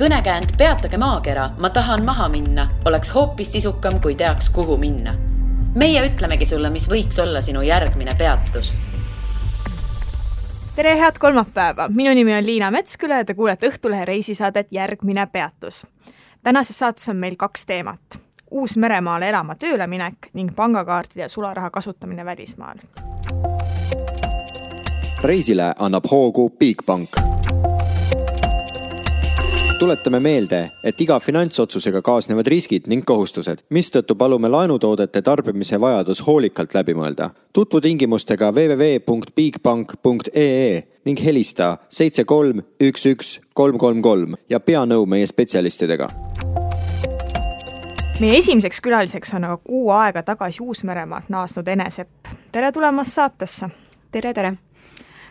[0.00, 5.14] kõnekäänd Peatage maakera, ma tahan maha minna, oleks hoopis sisukam, kui teaks, kuhu minna.
[5.74, 8.74] meie ütlemegi sulle, mis võiks olla sinu järgmine peatus
[10.76, 15.86] tere, head kolmapäeva, minu nimi on Liina Metsküla ja te kuulete Õhtulehe reisisaadet Järgmine peatus.
[16.42, 18.00] tänases saates on meil kaks teemat.
[18.50, 22.76] Uus-Meremaale elama tööle minek ning pangakaartide ja sularaha kasutamine välismaal.
[25.22, 27.10] reisile annab hoogu Bigbank
[29.80, 36.74] tuletame meelde, et iga finantsotsusega kaasnevad riskid ning kohustused, mistõttu palume laenutoodete tarbimise vajadus hoolikalt
[36.76, 37.30] läbi mõelda.
[37.52, 45.06] tutvu tingimustega www.bigbank.ee ning helista seitse kolm üks üks kolm kolm kolm ja pea nõu
[45.06, 46.08] meie spetsialistidega
[48.20, 52.28] meie esimeseks külaliseks on aga kuu aega tagasi Uus-Meremaalt naasnud Ene Sepp.
[52.52, 53.68] tere tulemast saatesse!
[54.12, 54.52] tere, tere!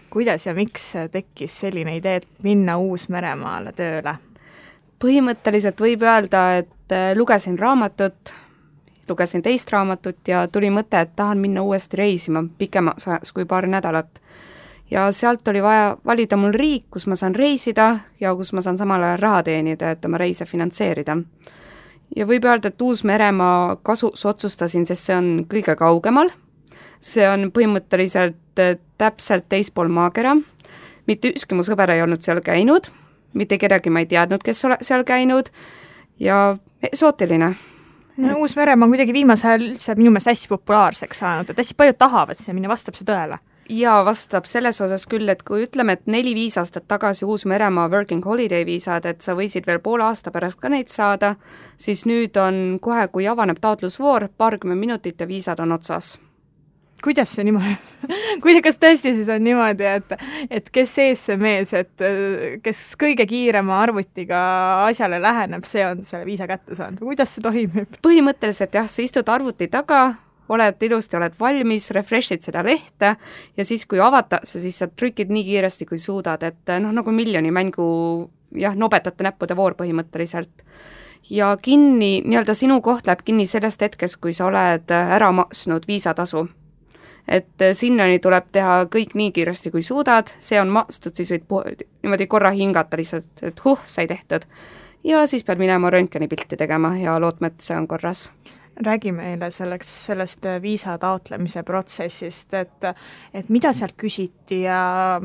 [0.09, 4.15] kuidas ja miks tekkis selline idee, et minna Uus-Meremaale tööle?
[4.99, 8.33] Põhimõtteliselt võib öelda, et äh, lugesin raamatut,
[9.09, 13.67] lugesin teist raamatut ja tuli mõte, et tahan minna uuesti reisima pikemas ajas kui paar
[13.67, 14.19] nädalat.
[14.91, 18.77] ja sealt oli vaja valida mul riik, kus ma saan reisida ja kus ma saan
[18.77, 21.17] samal ajal raha teenida, et oma reise finantseerida.
[22.15, 26.29] ja võib öelda, et Uus-Meremaa kasuks otsustasin, sest see on kõige kaugemal,
[26.99, 30.35] see on põhimõtteliselt äh, täpselt teispool maakera,
[31.07, 32.91] mitte ükski mu sõber ei olnud seal käinud
[33.33, 35.51] mitte kedagi ma ei teadnud, kes ole seal käinud
[36.19, 37.53] ja eksootiline.
[38.17, 41.97] no Uus-Meremaa on kuidagi viimasel ajal üldse minu meelest hästi populaarseks saanud, et hästi paljud
[41.97, 43.39] tahavad siia minna, vastab see tõele?
[43.69, 48.65] jaa, vastab selles osas küll, et kui ütleme, et neli-viis aastat tagasi Uus-Meremaa working holiday
[48.65, 51.35] viisad, et sa võisid veel poole aasta pärast ka neid saada,
[51.77, 56.17] siis nüüd on kohe, kui avaneb taotlusvoor, paarkümmend minutit ja viisad on otsas
[57.03, 57.75] kuidas see niimoodi
[58.43, 60.15] kuida-, kas tõesti siis on niimoodi, et,
[60.59, 62.05] et kes ees see mees, et
[62.63, 64.39] kes kõige kiirema arvutiga
[64.87, 67.01] asjale läheneb, see on selle viisa kätte saanud.
[67.03, 67.99] või kuidas see toimub?
[68.05, 70.03] põhimõtteliselt jah, sa istud arvuti taga,
[70.49, 73.15] oled ilusti, oled valmis, refresh'id seda lehte
[73.57, 77.53] ja siis, kui avatakse, siis sa trükid nii kiiresti, kui suudad, et noh, nagu miljoni
[77.53, 77.89] mängu
[78.57, 80.63] jah, nobedate näppude voor põhimõtteliselt.
[81.29, 86.47] Ja kinni, nii-öelda sinu koht läheb kinni sellest hetkest, kui sa oled ära maksnud viisatasu
[87.27, 91.83] et äh, sinnani tuleb teha kõik nii kiiresti, kui suudad, see on makstud, siis võid
[92.03, 94.45] niimoodi korra hingata lihtsalt, et huh, sai tehtud.
[95.03, 98.29] ja siis pead minema röntgenipilti tegema ja lootma, et see on korras
[98.79, 102.91] räägi meile selleks, sellest viisa taotlemise protsessist, et
[103.33, 105.19] et mida sealt küsiti ja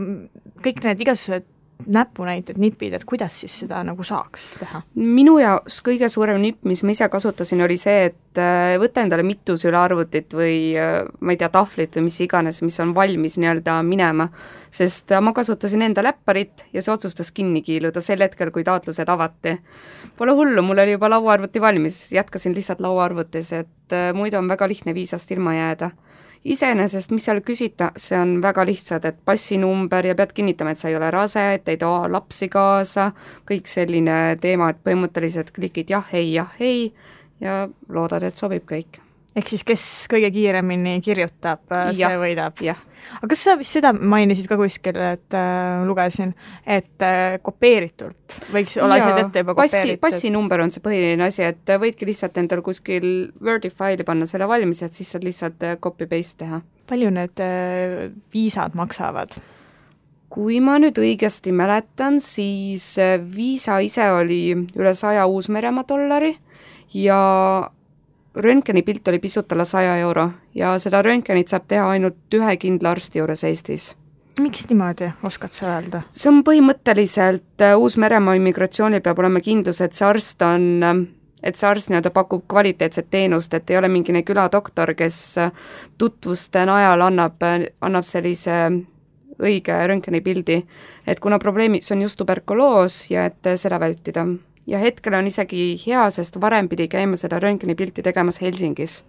[0.65, 1.54] kõik need igasugused
[1.87, 4.81] näpunäited, nipid, et kuidas siis seda nagu saaks teha?
[4.95, 9.25] minu jaoks kõige suurem nipp, mis ma ise kasutasin, oli see, et äh, võta endale
[9.27, 13.77] mitu sülearvutit või äh, ma ei tea, tahvlit või mis iganes, mis on valmis nii-öelda
[13.87, 14.29] minema,
[14.75, 19.11] sest äh, ma kasutasin enda läpparit ja see otsustas kinni kiiluda sel hetkel, kui taotlused
[19.11, 19.59] avati.
[20.17, 24.95] Pole hullu, mul oli juba lauaarvuti valmis, jätkasin lihtsalt lauaarvutis, et muidu on väga lihtne
[24.95, 25.91] viisast ilma jääda
[26.44, 30.91] iseenesest, mis seal küsita, see on väga lihtsad, et passinumber ja pead kinnitama, et sa
[30.91, 33.10] ei ole rase, et ei too lapsi kaasa,
[33.49, 36.93] kõik selline teema, et põhimõtteliselt klikid jah, ei, jah, ei
[37.41, 39.04] ja loodad, et sobib kõik
[39.34, 42.61] ehk siis kes kõige kiiremini kirjutab, äh, see ja, võidab?
[42.65, 46.34] aga kas sa vist seda mainisid ka kuskil, et äh, lugesin,
[46.67, 49.99] et äh, kopeeritult võiks olla ja, asjad ette juba kopeeritud?
[50.03, 53.09] passi, passinumber on see põhiline asi, et võidki lihtsalt endal kuskil
[53.44, 56.62] Wordi faili panna selle valmis, et siis saad lihtsalt äh, copy-paste teha.
[56.91, 57.99] palju need äh,
[58.34, 59.37] viisad maksavad?
[60.34, 66.33] kui ma nüüd õigesti mäletan, siis äh, viisa ise oli üle saja Uus-Meremaa dollari
[66.94, 67.21] ja
[68.37, 73.19] röntgenipilt oli pisut alla saja euro ja seda röntgenit saab teha ainult ühe kindla arsti
[73.19, 73.95] juures Eestis.
[74.41, 76.03] miks niimoodi, oskad sa öelda?
[76.11, 81.05] see on põhimõtteliselt, äh, Uus-Meremaa immigratsioonil peab olema kindlus, et see arst on, äh,
[81.43, 85.53] et see arst nii-öelda pakub kvaliteetset teenust, et ei ole mingine küladoktor, kes äh,
[85.99, 87.47] tutvuste najal annab,
[87.81, 88.59] annab sellise
[89.39, 90.65] õige röntgenipildi.
[91.06, 94.26] et kuna probleemiks on just tuberkuloos ja et seda vältida
[94.66, 99.02] ja hetkel on isegi hea, sest varem pidi käima seda röntgenipilti tegemas Helsingis.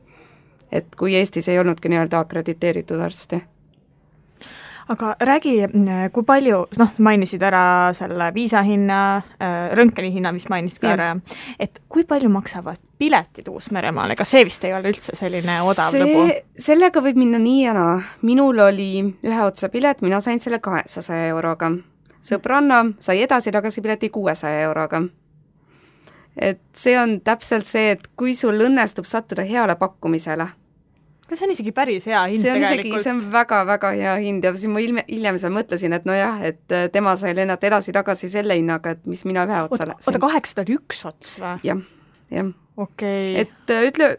[0.71, 3.41] et kui Eestis ei olnudki nii-öelda akrediteeritud arsti.
[4.89, 5.53] aga räägi,
[6.13, 11.15] kui palju, noh, mainisid ära selle viisa hinna, äh, röntgeni hinna vist mainisid ka ära,
[11.59, 16.03] et kui palju maksavad piletid Uus-Meremaale, kas see vist ei ole üldse selline odav see,
[16.03, 16.37] lõbu?
[16.67, 18.91] sellega võib minna nii ja naa, minul oli
[19.23, 21.71] ühe otsa pilet, mina sain selle kaheksasaja euroga.
[22.21, 25.01] sõbranna sai edasi-tagasi pileti kuuesaja euroga
[26.35, 30.47] et see on täpselt see, et kui sul õnnestub sattuda heale pakkumisele,
[31.29, 33.03] kas see on isegi päris hea hind see on tegelikult?
[33.03, 36.75] see on väga-väga hea hind ja siis ma hiljem, hiljem seal mõtlesin, et nojah, et
[36.75, 40.11] äh, tema sai lennata edasi-tagasi selle hinnaga, et mis mina ühe otsa läksin.
[40.11, 41.55] oota, kaheksasada oli üks ots või?
[41.65, 41.81] jah,
[42.33, 42.53] jah.
[42.77, 43.45] okei okay..
[43.45, 44.11] et äh, ütle,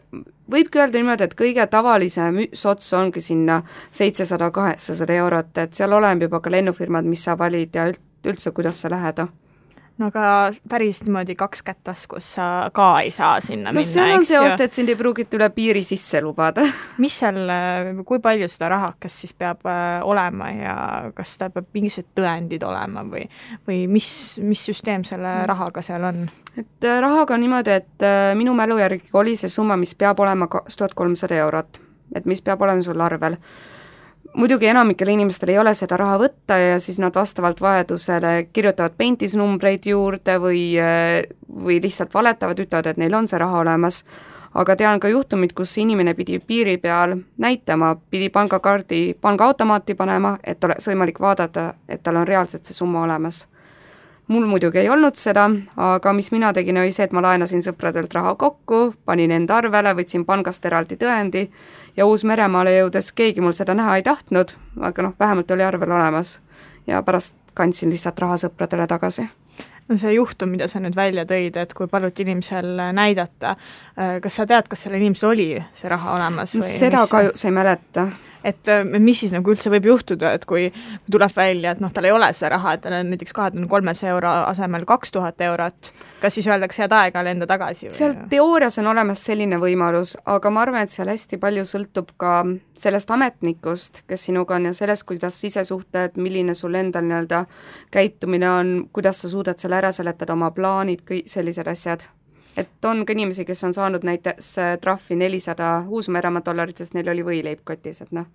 [0.51, 3.61] võibki öelda niimoodi, et kõige tavalisem sots ongi sinna
[3.91, 8.51] seitsesada, kaheksasada eurot, et seal oleneb juba ka lennufirmad, mis sa valid ja üld, üldse,
[8.51, 9.27] kuidas sa lähed
[9.97, 14.13] no aga päris niimoodi kaks kätt taskus sa ka ei saa sinna no minna, seal
[14.13, 14.51] on eks see ju.
[14.51, 16.65] oht, et sind ei pruugita üle piiri sisse lubada
[17.03, 17.39] mis seal,
[18.05, 20.75] kui palju seda rahakest siis peab äh, olema ja
[21.15, 23.23] kas ta peab mingisugused tõendid olema või,
[23.67, 24.09] või mis,
[24.43, 25.45] mis süsteem selle Mm.
[25.49, 26.29] rahaga seal on?
[26.57, 30.19] et äh, rahaga on niimoodi, et äh, minu mälu järgi oli see summa, mis peab
[30.19, 31.79] olema kaks tuhat kolmsada eurot,
[32.15, 33.37] et mis peab olema sul arvel.
[34.37, 39.35] Muidugi enamikel inimestel ei ole seda raha võtta ja siis nad vastavalt vajadusele kirjutavad Paintis
[39.35, 40.63] numbreid juurde või,
[41.63, 44.03] või lihtsalt valetavad, ütlevad, et neil on see raha olemas,
[44.53, 50.63] aga tean ka juhtumit, kus inimene pidi piiri peal näitama, pidi pangakaardi pangaautomaati panema, et
[50.63, 53.45] oleks võimalik vaadata, et tal on reaalselt see summa olemas
[54.27, 55.47] mul muidugi ei olnud seda,
[55.77, 59.93] aga mis mina tegin, oli see, et ma laenasin sõpradelt raha kokku, panin enda arvele,
[59.97, 61.47] võtsin pangast eraldi tõendi
[61.97, 66.39] ja Uus-Meremaale jõudes keegi mul seda näha ei tahtnud, aga noh, vähemalt oli arvel olemas.
[66.87, 69.27] ja pärast kandsin lihtsalt raha sõpradele tagasi
[69.87, 73.55] no see juhtum, mida sa nüüd välja tõid, et kui paluti inimesel näidata,
[73.95, 77.11] kas sa tead, kas sellel inimesel oli see raha olemas või seda mis...
[77.11, 78.07] kahjuks ei mäleta
[78.47, 80.67] et mis siis nagu üldse võib juhtuda, et kui
[81.11, 83.69] tuleb välja, et noh, tal ei ole seda raha, et tal on näiteks kahe tuhande
[83.71, 85.91] kolmesaja euro asemel kaks tuhat eurot,
[86.21, 87.91] kas siis öeldakse head aega, lenda tagasi?
[87.95, 92.39] seal teoorias on olemas selline võimalus, aga ma arvan, et seal hästi palju sõltub ka
[92.77, 97.45] sellest ametnikust, kes sinuga on ja sellest, kuidas sisesuhted, milline sul endal nii-öelda
[97.93, 102.07] käitumine on, kuidas sa suudad selle ära seletada, oma plaanid, kõik sellised asjad
[102.57, 107.25] et on ka inimesi, kes on saanud näiteks trahvi nelisada Uus-Meremaa dollarit, sest neil oli
[107.25, 108.25] võileib kotis, et noh,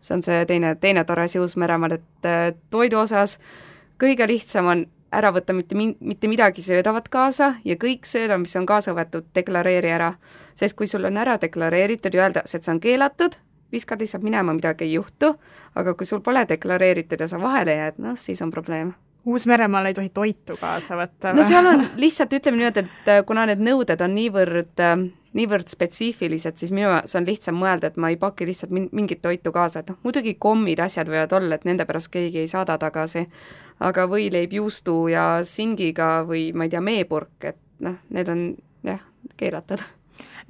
[0.00, 3.38] see on see teine, teine tore asi Uus-Meremaal, et äh, toidu osas
[4.00, 8.56] kõige lihtsam on ära võtta mitte min-, mitte midagi söödavat kaasa ja kõik sööda, mis
[8.56, 10.14] on kaasa võetud, deklareeri ära.
[10.54, 13.36] sest kui sul on ära deklareeritud ja öeldakse, et see on keelatud,
[13.72, 15.34] viskad lihtsalt minema, midagi ei juhtu,
[15.74, 18.92] aga kui sul pole deklareeritud ja sa vahele jääd, noh, siis on probleem
[19.26, 21.34] Uus-Meremaal ei tohi toitu kaasa võtta?
[21.36, 24.96] no seal on lihtsalt, ütleme niimoodi, et äh, kuna need nõuded on niivõrd, äh,
[25.36, 29.22] niivõrd spetsiifilised, siis minu jaoks on lihtsam mõelda, et ma ei paki lihtsalt min-, mingit
[29.22, 32.78] toitu kaasa, et noh, muidugi kommid, asjad võivad olla, et nende pärast keegi ei saada
[32.80, 33.26] tagasi,
[33.84, 38.44] aga võileib juustu ja singiga või ma ei tea, meepurk, et noh, need on
[38.88, 39.04] jah,
[39.36, 39.84] keelatud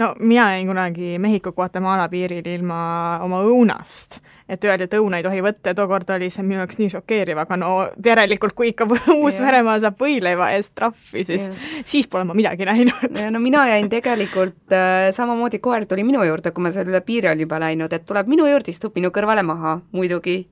[0.01, 4.19] no mina jäin kunagi Mehhiko-Guatemala piiril ilma oma õunast,
[4.49, 7.41] et öeldi, et õuna ei tohi võtta ja tookord oli see minu jaoks nii šokeeriv,
[7.43, 7.73] aga no
[8.05, 8.89] järelikult, kui ikka
[9.21, 11.51] Uus-Meremaa saab võileiva eest trahvi, siis,
[11.85, 13.21] siis pole ma midagi näinud.
[13.35, 17.33] no mina jäin tegelikult äh, samamoodi, koer tuli minu juurde, kui ma seal üle piiri
[17.33, 20.43] olin juba läinud, et tuleb minu juurde, istub minu kõrvale maha, muidugi.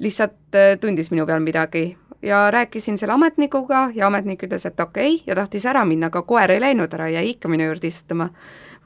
[0.00, 1.92] Lihtsalt äh, tundis minu peal midagi.
[2.24, 6.20] Ja rääkisin selle ametnikuga ja ametnik ütles, et okei okay, ja tahtis ära minna, aga
[6.28, 8.28] koer ei läinud ära, jäi ikka minu juurde istuma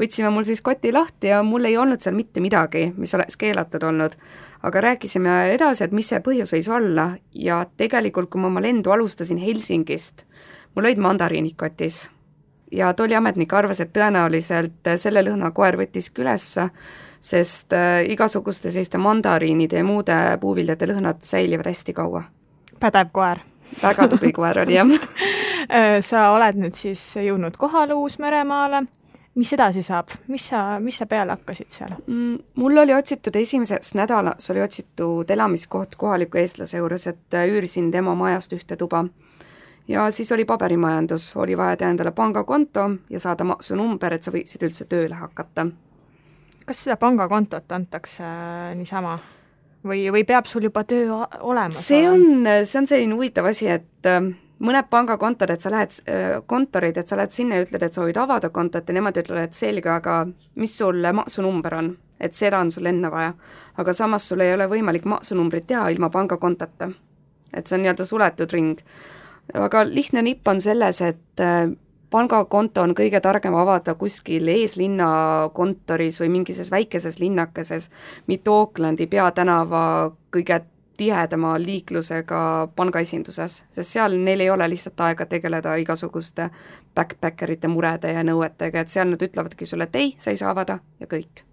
[0.00, 3.82] võtsime mul siis koti lahti ja mul ei olnud seal mitte midagi, mis oleks keelatud
[3.82, 4.16] olnud.
[4.64, 8.90] aga rääkisime edasi, et mis see põhjus võis olla ja tegelikult, kui ma oma lendu
[8.90, 10.24] alustasin Helsingist,
[10.74, 12.10] mul olid mandariinid kotis.
[12.72, 16.68] ja tolliametnik arvas, et tõenäoliselt selle lõhna koer võttiski ülesse,
[17.20, 22.24] sest äh, igasuguste selliste mandariinide ja muude puuviljade lõhnad säilivad hästi kaua.
[22.80, 23.38] pädev koer
[23.82, 24.88] väga tubli koer oli, jah
[26.10, 28.86] sa oled nüüd siis jõudnud kohale Uus-Meremaale
[29.34, 32.38] mis edasi saab, mis sa, mis sa peale hakkasid seal mm,?
[32.60, 38.14] mul oli otsitud esimeses nädalas, oli otsitud elamiskoht kohaliku eestlase juures, et äh, üürisin tema
[38.14, 39.04] majast ühte tuba.
[39.88, 44.66] ja siis oli paberimajandus, oli vaja teha endale pangakonto ja saada maksunumber, et sa võiksid
[44.68, 45.66] üldse tööle hakata.
[46.64, 49.18] kas seda pangakontot antakse äh, niisama?
[49.84, 54.08] või, või peab sul juba töö olemas see on, see on selline huvitav asi, et
[54.10, 55.96] äh, mõned pangakontod, et sa lähed,
[56.46, 59.58] kontorid, et sa lähed sinna ja ütled, et soovid avada kontot ja nemad ütlevad, et
[59.58, 60.24] selge, aga
[60.60, 63.34] mis sul maksunumber on, et seda on sul enne vaja.
[63.76, 66.90] aga samas sul ei ole võimalik maksunumbrit teha ilma pangakontota.
[67.52, 68.78] et see on nii-öelda suletud ring.
[69.54, 71.42] aga lihtne nipp on selles, et
[72.10, 77.90] pangakonto on kõige targem avada kuskil eeslinna kontoris või mingis väikeses linnakeses,
[78.26, 80.60] mitte Aucklandi peatänava kõige
[80.96, 82.40] tihedama liiklusega
[82.76, 86.50] pangaesinduses, sest seal neil ei ole lihtsalt aega tegeleda igasuguste
[86.94, 90.78] backpackerite murede ja nõuetega, et seal nad ütlevadki sulle, et ei, sa ei saa avada
[91.00, 91.44] ja kõik.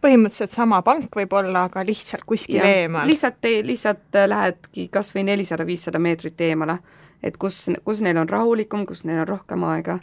[0.00, 3.06] põhimõtteliselt sama pank võib olla, aga lihtsalt kuskil ja, eemal?
[3.08, 6.78] lihtsalt, lihtsalt lähedki kas või nelisada, viissada meetrit eemale.
[7.22, 10.00] et kus, kus neil on rahulikum, kus neil on rohkem aega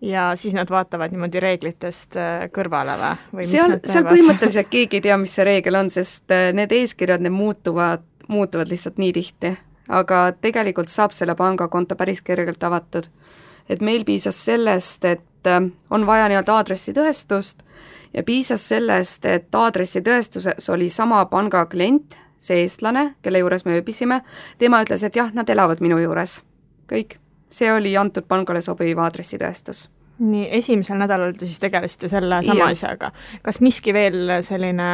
[0.00, 2.96] ja siis nad vaatavad niimoodi reeglitest äh, kõrvale
[3.32, 7.24] või, seal, seal põhimõtteliselt keegi ei tea, mis see reegel on, sest äh, need eeskirjad,
[7.24, 9.56] need muutuvad, muutuvad lihtsalt nii tihti.
[9.88, 13.04] aga tegelikult saab selle pangakonto päris kergelt avatud.
[13.68, 17.62] et meil piisas sellest, et äh, on vaja nii-öelda aadressitõestust
[18.14, 24.20] ja piisas sellest, et aadressitõestuses oli sama panga klient, see eestlane, kelle juures me ööbisime,
[24.58, 26.42] tema ütles, et jah, nad elavad minu juures.
[26.92, 27.18] kõik.
[27.50, 32.72] see oli antud pangale sobiv aadressitõestus nii, esimesel nädalal te siis tegelesite selle sama Jah.
[32.72, 33.10] asjaga.
[33.42, 34.88] kas miski veel selline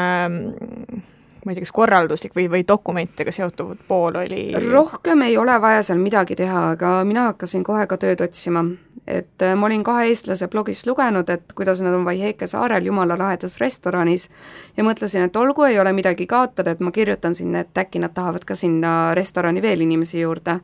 [1.44, 4.42] ma ei tea, kas korralduslik või, või dokumentidega seotud pool oli?
[4.70, 8.64] rohkem ei ole vaja seal midagi teha, aga mina hakkasin kohe ka tööd otsima.
[9.06, 13.16] et äh, ma olin kahe eestlase blogist lugenud, et kuidas nad on Vaiheke saarel jumala
[13.18, 14.28] lahedas restoranis
[14.76, 18.14] ja mõtlesin, et olgu, ei ole midagi kaotada, et ma kirjutan sinna, et äkki nad
[18.14, 20.60] tahavad ka sinna restorani veel inimesi juurde.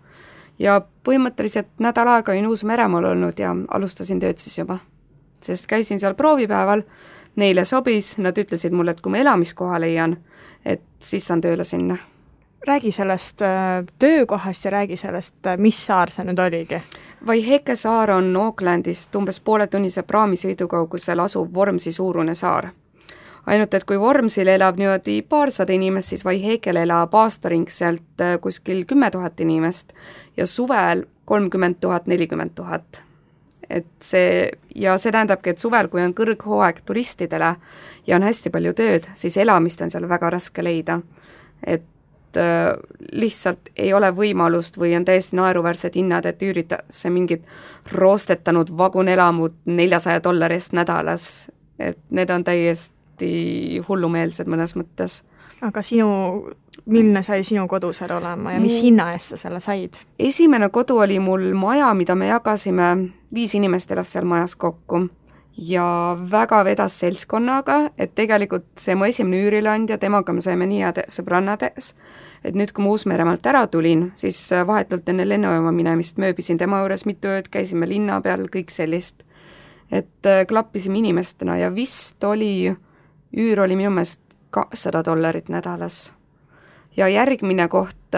[0.58, 4.78] ja põhimõtteliselt nädal aega olin Uus-Meremaal olnud ja alustasin tööd siis juba.
[5.42, 6.82] sest käisin seal proovipäeval,
[7.36, 10.16] neile sobis, nad ütlesid mulle, et kui ma elamiskoha leian,
[10.68, 11.96] et siis saan tööle sinna.
[12.66, 16.80] räägi sellest äh, töökohast ja räägi sellest, äh, mis saar see nüüd oligi?
[17.26, 22.70] Vaiheke saar on Aucklandist umbes pooletunnise praamisõidu kaugusel asuv Vormsi suurune saar.
[23.46, 29.10] ainult et kui Vormsil elab niimoodi paarsada inimest, siis Vaihekel elab aastaringselt äh, kuskil kümme
[29.10, 29.92] tuhat inimest
[30.36, 33.07] ja suvel kolmkümmend tuhat, nelikümmend tuhat.
[33.70, 37.54] Et see, ja see tähendabki, et suvel, kui on kõrghooaeg turistidele
[38.06, 41.00] ja on hästi palju tööd, siis elamist on seal väga raske leida.
[41.66, 42.72] et äh,
[43.12, 47.44] lihtsalt ei ole võimalust või on täiesti naeruväärsed hinnad, et üüritakse mingit
[47.92, 51.50] roostetanud vagunelamut neljasaja dollari eest nädalas.
[51.78, 55.22] et need on täiesti hullumeelsed mõnes mõttes.
[55.60, 56.48] aga sinu,
[56.86, 58.82] milline sai sinu kodu seal olema ja mis Mm.
[58.82, 59.94] hinna eest sa selle said?
[60.18, 65.08] esimene kodu oli mul maja, mida me jagasime, viis inimest elas seal majas kokku
[65.58, 71.00] ja väga vedas seltskonnaga, et tegelikult see mu esimene üürileandja, temaga me saime nii head
[71.10, 71.92] sõbrannades,
[72.46, 77.04] et nüüd, kui ma Uus-Meremaalt ära tulin, siis vahetult enne lennujaama minemist mööbisin tema juures
[77.08, 79.24] mitu ööd, käisime linna peal, kõik sellist.
[79.90, 82.68] et äh, klappisime inimestena ja vist oli,
[83.32, 84.20] üür oli minu meelest
[84.50, 86.12] kakssada dollarit nädalas.
[86.96, 88.14] ja järgmine koht,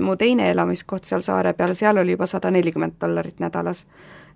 [0.00, 3.86] mu teine elamiskoht seal saare peal, seal oli juba sada nelikümmend dollarit nädalas.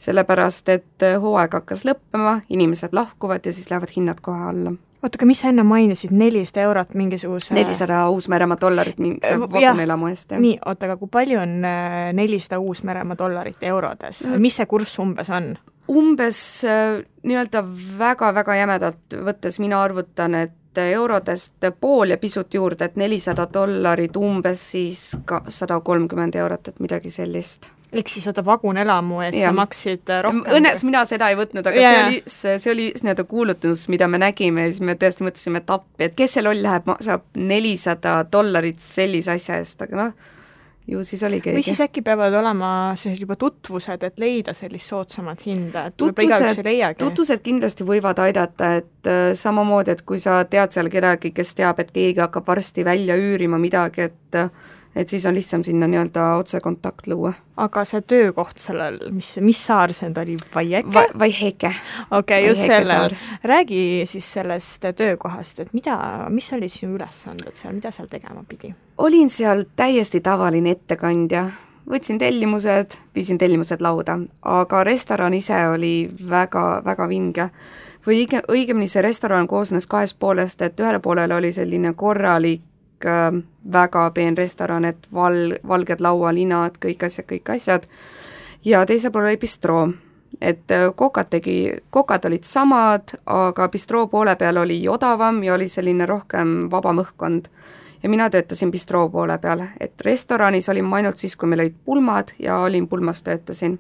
[0.05, 4.75] Sellepärast, et äh, hooaeg hakkas lõppema, inimesed lahkuvad ja siis lähevad hinnad kohe alla.
[5.03, 10.09] oota, aga mis sa enne mainisid, nelisada eurot mingisuguse nelisada Uus-Meremaa dollarit mingi Äh, vagunelamu
[10.13, 10.41] eest, jah.
[10.41, 15.31] nii, oota, aga kui palju on äh, nelisada Uus-Meremaa dollarit eurodes, mis see kurss umbes
[15.31, 15.55] on?
[15.89, 17.61] umbes nii-öelda
[17.99, 24.63] väga-väga jämedalt võttes mina arvutan, et eurodest pool ja pisut juurde, et nelisada dollarit umbes
[24.73, 27.69] siis ka sada kolmkümmend eurot, et midagi sellist.
[27.95, 30.45] Ehk siis oota, vagunelamu eest sa maksid äh, rohkem?
[30.59, 34.09] Õnneks mina seda ei võtnud, aga Jaa, see oli, see, see oli nii-öelda kuulutus, mida
[34.11, 37.27] me nägime ja siis me tõesti mõtlesime, et appi, et kes see loll läheb, saab
[37.39, 40.33] nelisada dollarit sellise asja eest, aga noh,
[40.87, 41.87] ju siis oli või siis keegi.
[41.87, 42.71] äkki peavad olema
[43.01, 46.99] sellised juba tutvused, et leida sellist soodsamat hinda, et võib-olla igaüks ei leiagi.
[47.01, 51.81] tutvused kindlasti võivad aidata, et äh, samamoodi, et kui sa tead seal kedagi, kes teab,
[51.81, 54.51] et keegi hakkab varsti välja üürima midagi, et äh,
[54.97, 57.33] et siis on lihtsam sinna nii-öelda otsekontakt luua.
[57.57, 61.71] aga see töökoht sellel, mis, mis saar see nüüd oli, Vaieke Va-, Vaiheke.
[62.11, 65.99] okei, just sellel räägi siis sellest töökohast, et mida,
[66.31, 68.75] mis olid sinu ülesanded seal, mida seal tegema pidi?
[68.99, 71.47] olin seal täiesti tavaline ettekandja,
[71.91, 77.51] võtsin tellimused, viisin tellimused lauda, aga restoran ise oli väga, väga vinge.
[78.07, 82.63] või õige, õigemini see restoran koosnes kahest poolest, et ühele poolele oli selline korralik
[83.07, 87.87] äh, väga peen restoran, et val-, valged laualinad, kõik asjad, kõik asjad,
[88.65, 89.87] ja teisel pool oli bistroo.
[90.41, 95.69] Et äh, kokad tegi, kokad olid samad, aga bistroo poole peal oli odavam ja oli
[95.71, 97.47] selline rohkem vabam õhkkond
[98.05, 101.77] ja mina töötasin bistroo poole peal, et restoranis olin ma ainult siis, kui meil olid
[101.85, 103.79] pulmad ja olin pulmas töötasin.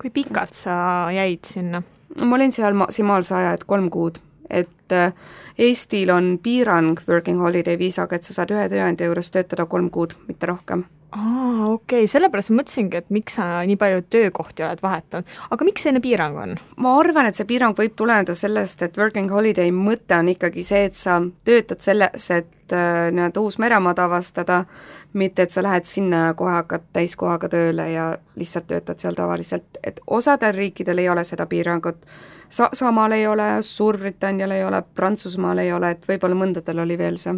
[0.00, 0.74] kui pikalt sa
[1.14, 1.82] jäid sinna?
[2.24, 4.18] ma olin seal maksimaalse aja, et kolm kuud,
[4.52, 5.12] et äh,
[5.58, 10.14] Eestil on piirang working holiday viisaga, et sa saad ühe tööandja juures töötada kolm kuud,
[10.28, 10.86] mitte rohkem.
[11.12, 15.84] aa, okei okay., sellepärast mõtlesingi, et miks sa nii palju töökohti oled vahetanud, aga miks
[15.84, 16.56] selline piirang on?
[16.80, 20.86] ma arvan, et see piirang võib tuleneda sellest, et working holiday mõte on ikkagi see,
[20.88, 24.64] et sa töötad selles, et äh, nii-öelda Uus-Meremaad avastada,
[25.12, 28.06] mitte et sa lähed sinna ja kohe hakkad täiskohaga tööle ja
[28.40, 32.06] lihtsalt töötad seal tavaliselt, et osadel riikidel ei ole seda piirangut.
[32.52, 37.16] Sa-, Saksamaal ei ole, Suurbritannial ei ole, Prantsusmaal ei ole, et võib-olla mõndadel oli veel
[37.20, 37.34] see.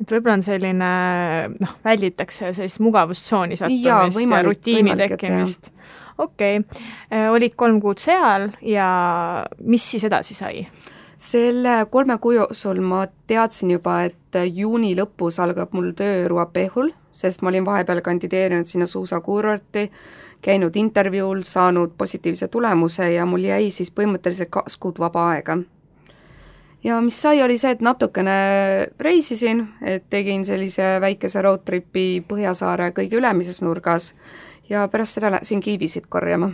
[0.00, 0.90] et võib-olla on selline
[1.58, 5.72] noh, välditakse sellist mugavustsooni sattumist ja võimalik- rutiini võimalik, et tekkimist.
[6.18, 8.88] okei okay., olid kolm kuud seal ja
[9.58, 10.66] mis siis edasi sai?
[11.22, 17.42] selle kolme kuu jooksul ma teadsin juba, et juuni lõpus algab mul töö Ruapehul, sest
[17.42, 19.86] ma olin vahepeal kandideerinud sinna suusakuurorti,
[20.42, 25.58] käinud intervjuul, saanud positiivse tulemuse ja mul jäi siis põhimõtteliselt kaks kuud vaba aega.
[26.84, 28.34] ja mis sai, oli see, et natukene
[29.00, 34.14] reisisin, et tegin sellise väikese road tripi Põhjasaare kõige ülemises nurgas
[34.68, 36.52] ja pärast seda läksin kiivisid korjama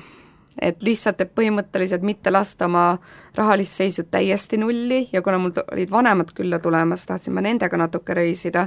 [0.62, 2.84] et lihtsalt, et põhimõtteliselt mitte lasta oma
[3.36, 8.14] rahalist seisu täiesti nulli ja kuna mul olid vanemad külla tulemas, tahtsin ma nendega natuke
[8.14, 8.66] reisida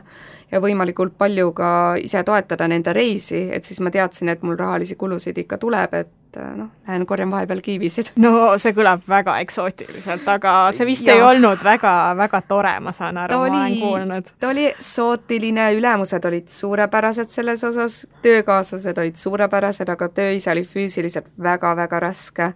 [0.51, 1.71] ja võimalikult palju ka
[2.01, 6.11] ise toetada nende reisi, et siis ma teadsin, et mul rahalisi kulusid ikka tuleb, et
[6.35, 8.11] noh, lähen korjan vahepeal kiivisid.
[8.21, 11.15] no see kõlab väga eksootiliselt, aga see vist ja.
[11.15, 14.31] ei olnud väga, väga tore, ma saan aru, ma olen kuulnud.
[14.39, 20.65] ta oli eksootiline, ülemused olid suurepärased selles osas, töökaaslased olid suurepärased, aga töö ise oli
[20.67, 22.53] füüsiliselt väga-väga raske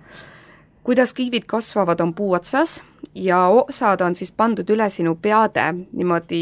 [0.86, 2.84] kuidas kiivid kasvavad, on puu otsas
[3.16, 6.42] ja osad on siis pandud üle sinu peade niimoodi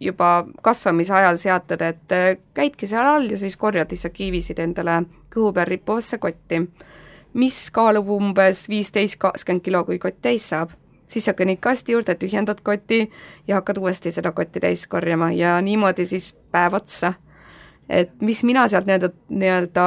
[0.00, 5.02] juba kasvamise ajal seatud, et äh, käidki seal all ja siis korjad lihtsalt kiivisid endale
[5.34, 6.62] kõhu peal rippuvasse kotti,
[7.36, 10.72] mis kaalub umbes viisteist, kakskümmend kilo, kui kott täis saab.
[11.12, 13.10] siis sa kõnnid kasti juurde, tühjendad koti
[13.46, 17.12] ja hakkad uuesti seda kotti täis korjama ja niimoodi siis päev otsa.
[17.88, 19.84] et mis mina sealt nii-öelda, nii-öelda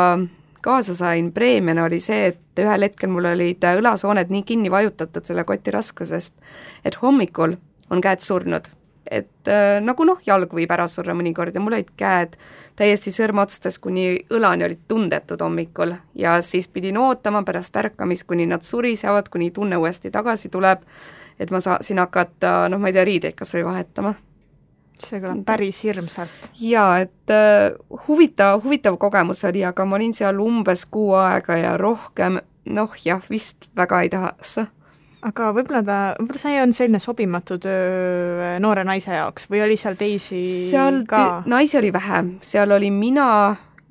[0.66, 5.46] kaasa sain preemiana, oli see, et ühel hetkel mul olid õlasooned nii kinni vajutatud selle
[5.46, 6.34] koti raskusest,
[6.86, 7.56] et hommikul
[7.94, 8.72] on käed surnud.
[9.06, 12.32] et äh, nagu noh, jalg võib ära surra mõnikord ja mul olid käed
[12.76, 18.66] täiesti sõrmeotstest kuni õlani olid tundetud hommikul ja siis pidin ootama pärast ärkamist, kuni nad
[18.66, 20.82] surisevad, kuni tunne uuesti tagasi tuleb,
[21.40, 24.16] et ma saaksin hakata noh, ma ei tea, riideid kas või vahetama
[25.04, 26.50] see kõlab päris hirmsalt.
[26.62, 27.74] jaa, et äh,
[28.08, 33.22] huvitav, huvitav kogemus oli, aga ma olin seal umbes kuu aega ja rohkem noh jah,
[33.30, 34.58] vist väga ei tahaks.
[35.26, 39.78] aga võib-olla ta, võib-olla see on selline sobimatu töö äh, noore naise jaoks või oli
[39.80, 41.44] seal teisi seal ka?
[41.46, 43.30] naisi oli vähe, seal oli mina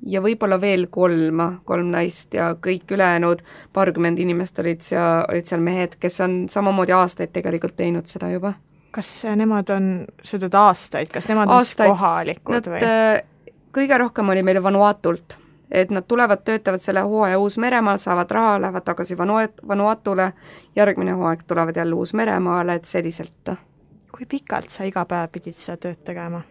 [0.05, 3.41] ja võib-olla veel kolm, kolm naist ja kõik ülejäänud
[3.73, 8.55] paarkümmend inimest olid seal, olid seal mehed, kes on samamoodi aastaid tegelikult teinud seda juba
[8.95, 9.89] kas nemad on
[10.23, 12.83] sõidnud aastaid, kas nemad aastaid, on siis kohalikud nad, või?
[12.85, 15.37] Äh, kõige rohkem oli meil Vanuatult,
[15.71, 20.31] et nad tulevad, töötavad selle hooaja Uus-Meremaal, saavad raha, lähevad tagasi Vanuat-, Vanuatule,
[20.75, 23.55] järgmine hooaeg tulevad jälle Uus-Meremaale, et selliselt.
[24.15, 26.45] kui pikalt sa iga päev pidid seda tööd tegema?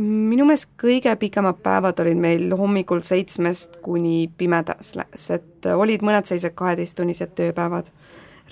[0.00, 4.92] minu meelest kõige pikemad päevad olid meil hommikul seitsmest kuni pimedas
[5.34, 7.90] et olid mõned sellised kaheteisttunnised tööpäevad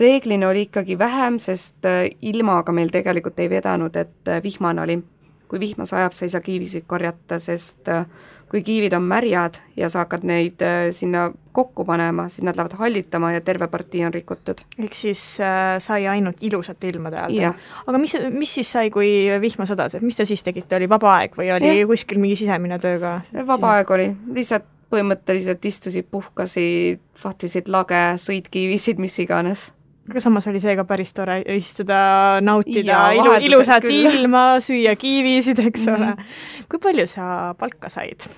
[0.00, 5.02] reeglina oli ikkagi vähem, sest äh, ilmaga meil tegelikult ei vedanud, et äh, vihmane oli.
[5.48, 8.02] kui vihma sajab, sa ei saa kiivisid korjata, sest äh,
[8.50, 10.60] kui kiivid on märjad ja sa hakkad neid
[10.92, 14.60] sinna kokku panema, siis nad lähevad hallitama ja terve partii on rikutud.
[14.78, 17.56] ehk siis äh, sai ainult ilusate ilmade ajal?
[17.86, 19.08] aga mis, mis siis sai, kui
[19.40, 21.86] vihma sadas, et mis te siis tegite, oli vaba aeg või oli ja.
[21.86, 23.14] kuskil mingi sisemine töö ka?
[23.48, 29.70] vaba aeg oli, lihtsalt põhimõtteliselt istusid, puhkasid, vahtisid lage, sõitkiivisid, mis iganes
[30.08, 32.00] aga samas oli see ka päris tore istuda,
[32.44, 34.08] nautida ja, ilu, ilusat küll.
[34.18, 36.02] ilma, süüa kiivisid, eks mm -hmm.
[36.02, 36.28] ole.
[36.68, 38.28] kui palju sa palka said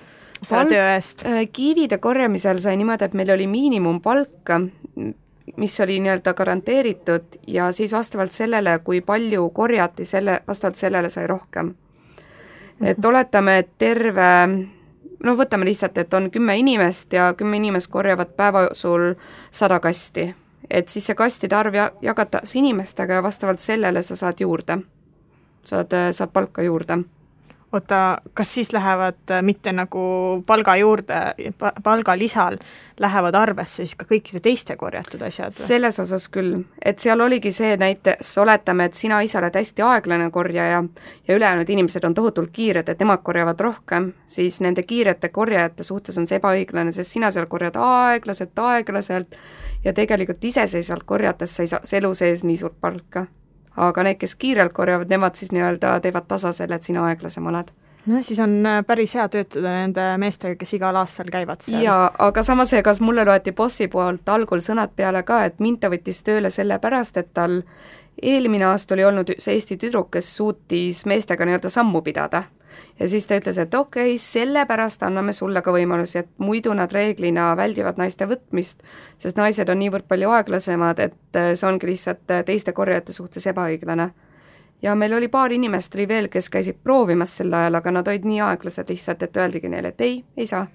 [0.41, 1.25] selle töö eest?
[1.25, 4.49] Äh, kiivide korjamisel sai niimoodi, et meil oli miinimumpalk,
[5.57, 11.27] mis oli nii-öelda garanteeritud ja siis vastavalt sellele, kui palju korjati, selle, vastavalt sellele sai
[11.27, 11.73] rohkem.
[12.81, 13.07] et mhm.
[13.07, 14.47] oletame, et terve
[15.23, 19.13] noh, võtame lihtsalt, et on kümme inimest ja kümme inimest korjavad päeva jooksul
[19.51, 20.33] sada kasti
[20.71, 24.77] et siis see kastide arv ja-, jagatakse inimestega ja vastavalt sellele sa saad juurde,
[25.67, 27.03] saad, saad palka juurde.
[27.71, 30.01] Oota, kas siis lähevad äh, mitte nagu
[30.47, 31.19] palga juurde,
[31.83, 32.57] palgalisal
[32.99, 35.55] lähevad arvesse siis ka kõikide teiste korjatud asjad?
[35.55, 40.27] selles osas küll, et seal oligi see näiteks, oletame, et sina ise oled hästi aeglane
[40.35, 40.83] korjaja
[41.27, 46.19] ja ülejäänud inimesed on tohutult kiired, et nemad korjavad rohkem, siis nende kiirete korjajate suhtes
[46.19, 49.39] on see ebaõiglane, sest sina seal korjad aeglaselt, aeglaselt
[49.83, 53.25] ja tegelikult iseseisvalt korjates sa ei saa elu sees nii suurt palka.
[53.77, 57.71] aga need, kes kiirelt korjavad, nemad siis nii-öelda teevad tasa selle, et sina aeglasem oled
[58.05, 61.81] nojah, siis on äh, päris hea töötada nende meestega, kes igal aastal käivad seal.
[61.85, 65.91] jaa, aga samas, ega mulle loeti bossi poolt algul sõnad peale ka, et mind ta
[65.93, 67.61] võttis tööle sellepärast, et tal
[68.21, 72.43] eelmine aasta oli olnud üks Eesti tüdruk, kes suutis meestega nii-öelda sammu pidada
[72.99, 76.91] ja siis ta ütles, et okei okay,, sellepärast anname sulle ka võimalusi, et muidu nad
[76.91, 78.83] reeglina väldivad naiste võtmist,
[79.21, 83.47] sest naised on niivõrd palju aeglasemad, et äh, see ongi lihtsalt äh, teiste korjajate suhtes
[83.51, 84.11] ebaõiglane.
[84.81, 88.25] ja meil oli paar inimest oli veel, kes käisid proovimas sel ajal, aga nad olid
[88.25, 90.67] nii aeglased lihtsalt, et öeldigi neile, et ei, ei saa.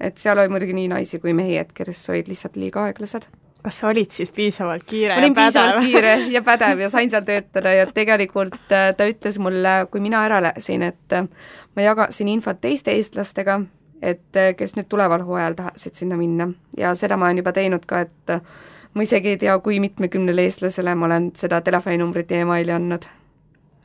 [0.00, 3.28] et seal oli muidugi nii naisi kui mehi, et kes olid lihtsalt liiga aeglased
[3.66, 5.46] kas sa olid siis piisavalt kiire olin ja pädev?
[5.46, 10.04] piisavalt kiire ja pädev ja sain seal töötada ja tegelikult äh, ta ütles mulle, kui
[10.04, 11.26] mina ära läksin, et äh,
[11.74, 13.58] ma jagasin infot teiste eestlastega,
[14.02, 17.90] et äh, kes nüüd tuleval hooajal tahtsid sinna minna ja seda ma olen juba teinud
[17.90, 18.36] ka, et
[18.94, 23.10] ma isegi ei tea, kui mitmekümnele eestlasele ma olen seda telefoninumbrit ja emaili andnud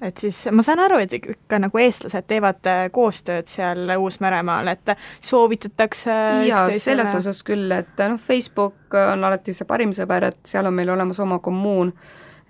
[0.01, 4.93] et siis ma saan aru, et ikka nagu eestlased teevad äh, koostööd seal Uus-Meremaal, et
[5.21, 6.15] soovitatakse
[6.47, 10.75] jaa, selles osas küll, et noh, Facebook on alati see parim sõber, et seal on
[10.77, 11.93] meil olemas oma kommuun,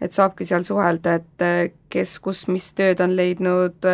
[0.02, 1.62] et saabki seal suhelda, et äh,
[1.92, 3.92] kes kus mis tööd on leidnud,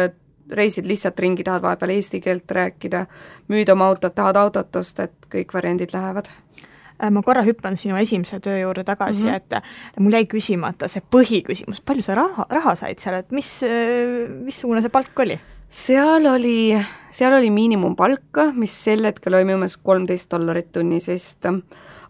[0.48, 3.06] reisid lihtsalt ringi, tahad vahepeal eesti keelt rääkida,
[3.52, 6.30] müüd oma autot, tahad autot osta, et kõik variandid lähevad.
[6.30, 6.77] Äh,
[7.12, 9.36] ma korra hüppan sinu esimese töö juurde tagasi mm, -hmm.
[9.36, 9.62] et äh,
[10.00, 14.82] mul jäi küsimata see põhiküsimus, palju sa raha, raha said seal, et mis, äh, missugune
[14.82, 15.40] see palk oli?
[15.70, 16.78] seal oli,
[17.12, 21.46] seal oli miinimumpalk, mis sel hetkel oli minu meelest kolmteist dollarit tunnis vist,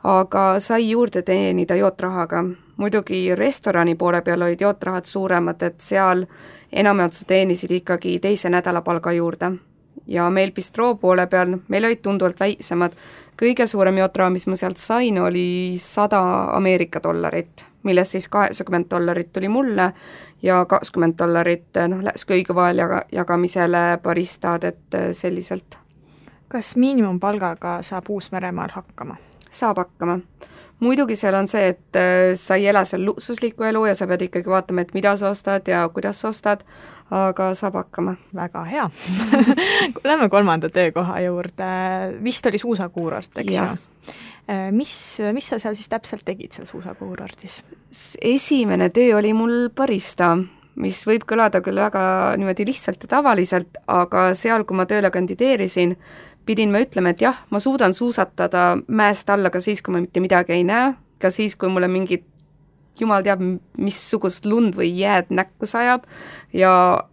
[0.03, 2.43] aga sai juurde teenida jootrahaga.
[2.77, 6.25] muidugi restorani poole peal olid jootrahad suuremad, et seal
[6.71, 9.51] enamjaolt sa teenisid ikkagi teise nädala palga juurde.
[10.07, 12.93] ja meil bistroo poole peal, meil olid tunduvalt väiksemad,
[13.39, 16.21] kõige suurem jotra, mis ma sealt sain, oli sada
[16.57, 19.91] Ameerika dollarit, millest siis kaheksakümmend dollarit tuli mulle
[20.43, 25.77] ja kakskümmend dollarit noh, läks köigu vahel jaga, jagamisele baristad, et äh, selliselt.
[26.47, 29.17] kas miinimumpalgaga saab Uus-Meremaal hakkama?
[29.51, 30.19] saab hakkama
[30.79, 34.27] muidugi seal on see, et äh, sa ei ela seal luksuslikku elu ja sa pead
[34.27, 36.63] ikkagi vaatama, et mida sa ostad ja kuidas sa ostad,
[37.13, 38.17] aga saab hakkama.
[38.35, 38.89] väga hea
[40.09, 41.69] Lähme kolmanda töökoha juurde,
[42.23, 43.69] vist oli suusakuurort, eks ju?
[44.47, 44.93] Äh, mis,
[45.33, 47.63] mis sa seal siis täpselt tegid seal suusakuurordis?
[48.21, 50.35] esimene töö oli mul barista,
[50.77, 55.95] mis võib kõlada küll väga niimoodi lihtsalt ja tavaliselt, aga seal, kui ma tööle kandideerisin,
[56.47, 60.23] pidin ma ütlema, et jah, ma suudan suusatada mäest alla ka siis, kui ma mitte
[60.23, 62.25] midagi ei näe, ka siis, kui mulle mingit
[62.99, 63.41] jumal teab,
[63.77, 66.05] missugust lund või jääd näkku sajab
[66.53, 66.71] ja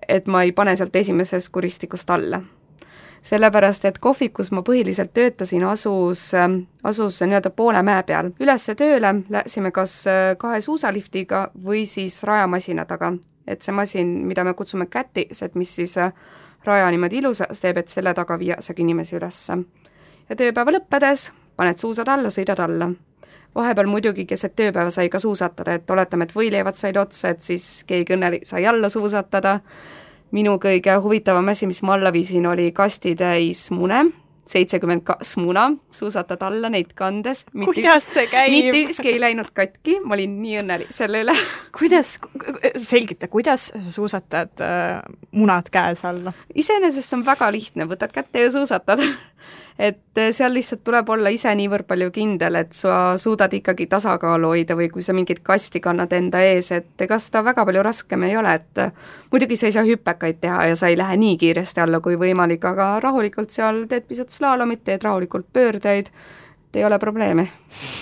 [0.08, 2.42] et ma ei pane sealt esimesest kuristikust alla.
[3.24, 6.32] sellepärast, et kohvikus ma põhiliselt töötasin, asus,
[6.84, 8.30] asus nii-öelda poole mäe peal.
[8.40, 10.04] ülesse tööle läksime kas
[10.38, 13.12] kahe suusaliftiga või siis rajamasina taga.
[13.46, 15.98] et see masin, mida me kutsume kätis, et mis siis
[16.66, 19.58] raja niimoodi ilusaks teeb, et selle taga viiaksegi inimesi ülesse.
[20.28, 22.90] ja tööpäeva lõppedes paned suusad alla, sõidad alla.
[23.54, 27.84] Vahepeal muidugi keset tööpäeva sai ka suusatada, et oletame, et võileivad said otsa, et siis
[27.86, 29.60] keegi õnnelik sai alla suusatada,
[30.34, 34.02] minu kõige huvitavam asi, mis ma alla viisin, oli kastitäis mune,
[34.50, 37.44] seitsekümmend kaks muna, suusatad alla neid kandes.
[37.52, 38.52] kuidas see käib?
[38.52, 41.36] mitte ükski ei läinud katki, ma olin nii õnnelik selle üle.
[41.78, 42.16] kuidas,
[42.84, 45.00] selgita, kuidas sa suusatad äh,
[45.32, 46.34] munad käes alla?
[46.54, 49.02] iseenesest see on väga lihtne, võtad kätte ja suusatad
[49.78, 54.52] et eh, seal lihtsalt tuleb olla ise niivõrd palju kindel, et sa suudad ikkagi tasakaalu
[54.52, 58.22] hoida või kui sa mingit kasti kannad enda ees, et ega seda väga palju raskem
[58.28, 58.94] ei ole, et eh,
[59.32, 62.64] muidugi sa ei saa hüpekaid teha ja sa ei lähe nii kiiresti alla kui võimalik,
[62.70, 66.12] aga rahulikult seal teed pisut slaalomit, teed rahulikult pöördeid,
[66.74, 67.48] ei ole probleemi.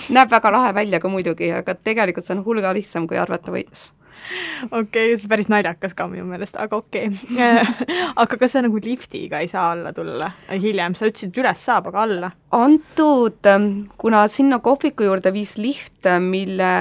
[0.09, 3.91] näeb väga lahe välja ka muidugi, aga tegelikult see on hulga lihtsam, kui arvata võis
[4.71, 7.63] okei okay,, see on päris naljakas ka minu meelest, aga okei okay.
[8.23, 11.91] aga kas sa nagu liftiga ei saa alla tulla hiljem, sa ütlesid, et üles saab,
[11.91, 12.33] aga alla?
[12.53, 16.73] antud, ähm, kuna sinna kohviku juurde viis lift, mille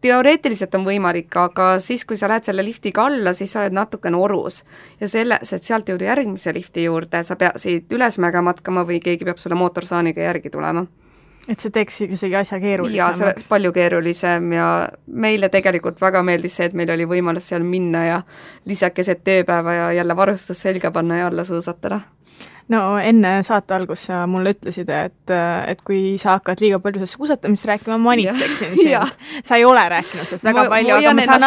[0.00, 4.16] teoreetiliselt on võimalik, aga siis, kui sa lähed selle liftiga alla, siis sa oled natukene
[4.16, 4.62] orus.
[5.00, 9.38] ja selles, et sealt jõuda järgmise lifti juurde, sa peaksid ülesmäge matkama või keegi peab
[9.42, 10.86] sulle mootorsaaniga järgi tulema
[11.48, 12.98] et see teeks isegi asja keerulisemaks.
[12.98, 14.68] jaa, see oleks palju keerulisem ja
[15.06, 18.22] meile tegelikult väga meeldis see, et meil oli võimalus seal minna ja
[18.68, 22.00] lihtsalt keset tööpäeva ja jälle varustus selga panna ja alla suusatada
[22.70, 25.32] no enne saate algust sa mulle ütlesid, et,
[25.70, 29.14] et kui sa hakkad liiga palju sellest suusatamist rääkima, ma manitseksin sind.
[29.46, 31.46] sa ei ole rääkinud sellest väga ma, palju, aga ma saan,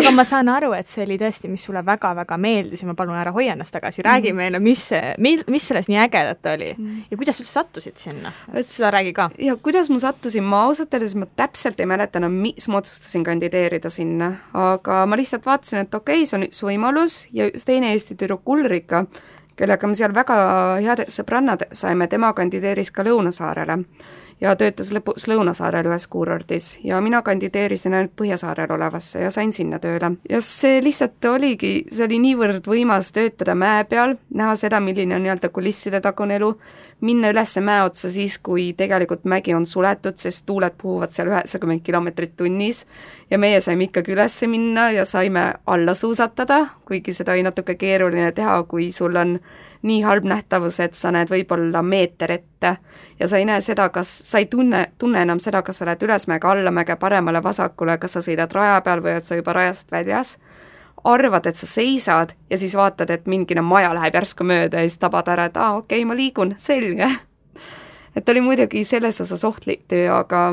[0.00, 3.18] aga ma saan aru, et see oli tõesti, mis sulle väga-väga meeldis ja ma palun
[3.18, 4.42] ära hoia ennast tagasi, räägi mm.
[4.42, 4.84] meile, mis,
[5.24, 7.00] mil, mis selles nii ägedat oli mm.
[7.12, 9.30] ja kuidas üldse sattusid sinna, seda räägi ka.
[9.42, 13.24] ja kuidas ma sattusin, ma ausalt öeldes ma täpselt ei mäleta enam, miks ma otsustasin
[13.26, 17.66] kandideerida sinna, aga ma lihtsalt vaatasin, et okei okay,, see on üks võimalus ja üks
[17.68, 19.06] teine Eesti tüdruk Ulrika,
[19.58, 20.38] kellega me seal väga
[20.84, 23.82] head sõbrannad saime, tema kandideeris ka Lõunasaarele
[24.40, 29.78] ja töötas lõpuks Lõunasaarel ühes kuurordis ja mina kandideerisin ainult Põhjasaarel olevasse ja sain sinna
[29.82, 30.12] tööle.
[30.30, 35.26] ja see lihtsalt oligi, see oli niivõrd võimas töötada mäe peal, näha seda, milline on
[35.26, 36.52] nii-öelda kulisside tagune elu,
[37.00, 41.82] minna üles mäe otsa siis, kui tegelikult mägi on suletud, sest tuuled puhuvad seal üheksakümmend
[41.86, 42.84] kilomeetrit tunnis
[43.30, 48.32] ja meie saime ikkagi üles minna ja saime alla suusatada, kuigi seda oli natuke keeruline
[48.32, 49.38] teha, kui sul on
[49.82, 52.76] nii halb nähtavus, et sa näed võib-olla meeter ette.
[53.20, 56.02] Ja sa ei näe seda, kas, sa ei tunne, tunne enam seda, kas sa lähed
[56.02, 60.36] ülesmäge, allamäge, paremale-vasakule, kas sa sõidad raja peal või oled sa juba rajast väljas,
[61.04, 64.98] arvad, et sa seisad ja siis vaatad, et mingine maja läheb järsku mööda ja siis
[64.98, 67.08] tabad ära, et aa, okei okay,, ma liigun, selge.
[68.16, 70.48] et oli muidugi selles osas ohtlik töö, aga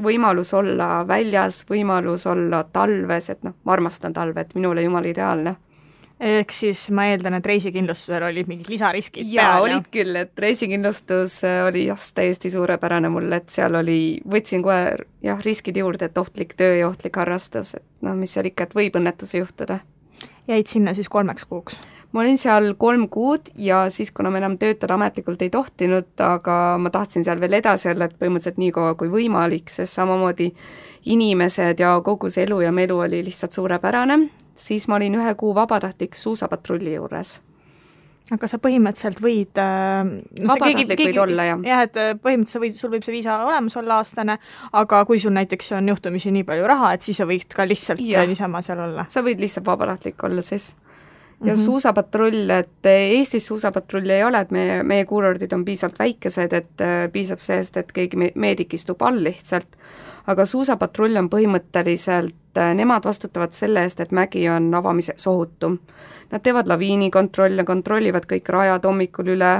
[0.00, 5.56] võimalus olla väljas, võimalus olla talves, et noh, ma armastan talve, et minule jumala ideaalne
[6.20, 11.62] ehk siis ma eeldan, et reisikindlustusel olid mingid lisariskid jaa, olid küll, et reisikindlustus äh,
[11.68, 16.52] oli jah, täiesti suurepärane mul, et seal oli, võtsin kohe jah, riskid juurde, et ohtlik
[16.58, 19.80] töö ja ohtlik harrastus, et noh, mis seal ikka, et võib õnnetusi juhtuda.
[20.50, 21.80] jäid sinna siis kolmeks kuuks?
[22.12, 26.76] ma olin seal kolm kuud ja siis, kuna ma enam töötada ametlikult ei tohtinud, aga
[26.78, 30.50] ma tahtsin seal veel edasi olla, et põhimõtteliselt nii kaua kui võimalik, sest samamoodi
[31.08, 34.18] inimesed ja kogu see elu ja melu oli lihtsalt suurepärane
[34.60, 37.38] siis ma olin ühe kuu vabatahtlik suusapatrulli juures
[38.34, 41.64] aga sa põhimõtteliselt võid äh, no, vabatahtlik keegi, võid olla, jah.
[41.66, 44.36] jah, et äh, põhimõtteliselt sa võid, sul võib see viisa olemas olla aastane,
[44.80, 48.02] aga kui sul näiteks on juhtumisi nii palju raha, et siis sa võid ka lihtsalt
[48.04, 48.24] ja.
[48.28, 49.08] niisama seal olla.
[49.10, 50.70] sa võid lihtsalt vabatahtlik olla siis.
[51.40, 51.64] ja mm -hmm.
[51.64, 57.08] suusapatrull, et Eestis suusapatrulli ei ole, et meie, meie kuurordid on piisavalt väikesed, et äh,
[57.12, 59.76] piisab sellest, et keegi meedik istub all lihtsalt
[60.26, 65.78] aga suusapatrull on põhimõtteliselt, äh, nemad vastutavad selle eest, et mägi on avamises ohutu.
[66.30, 69.54] Nad teevad laviinikontrolle, kontrollivad kõik rajad hommikul üle,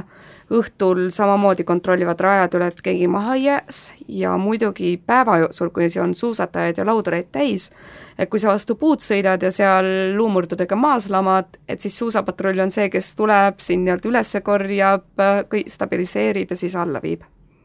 [0.50, 5.90] õhtul samamoodi kontrollivad rajad üle, et keegi maha ei jääks ja muidugi päeva jooksul, kui
[5.90, 7.70] see on suusatajaid ja laudureid täis,
[8.18, 12.74] et kui sa vastu puud sõidad ja seal luumurdudega maas lamad, et siis suusapatrull on
[12.74, 15.26] see, kes tuleb, sind nii-öelda üles korjab,
[15.66, 17.22] stabiliseerib ja siis alla viib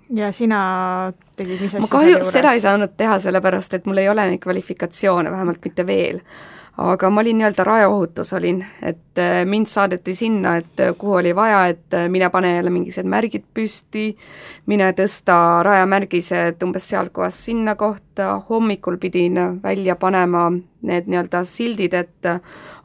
[0.10, 4.10] ja sina tegid mis asja ma kahjuks seda ei saanud teha, sellepärast et mul ei
[4.10, 6.22] ole neid kvalifikatsioone, vähemalt mitte veel.
[6.76, 11.32] aga ma olin nii-öelda rajaohutus olin, et äh, mind saadeti sinna, et äh, kuhu oli
[11.36, 14.10] vaja, et äh, mine pane jälle mingisugused märgid püsti,
[14.66, 20.50] mine tõsta rajamärgised umbes seal kohas sinna kohta, hommikul pidin välja panema
[20.82, 22.32] need nii-öelda sildid, et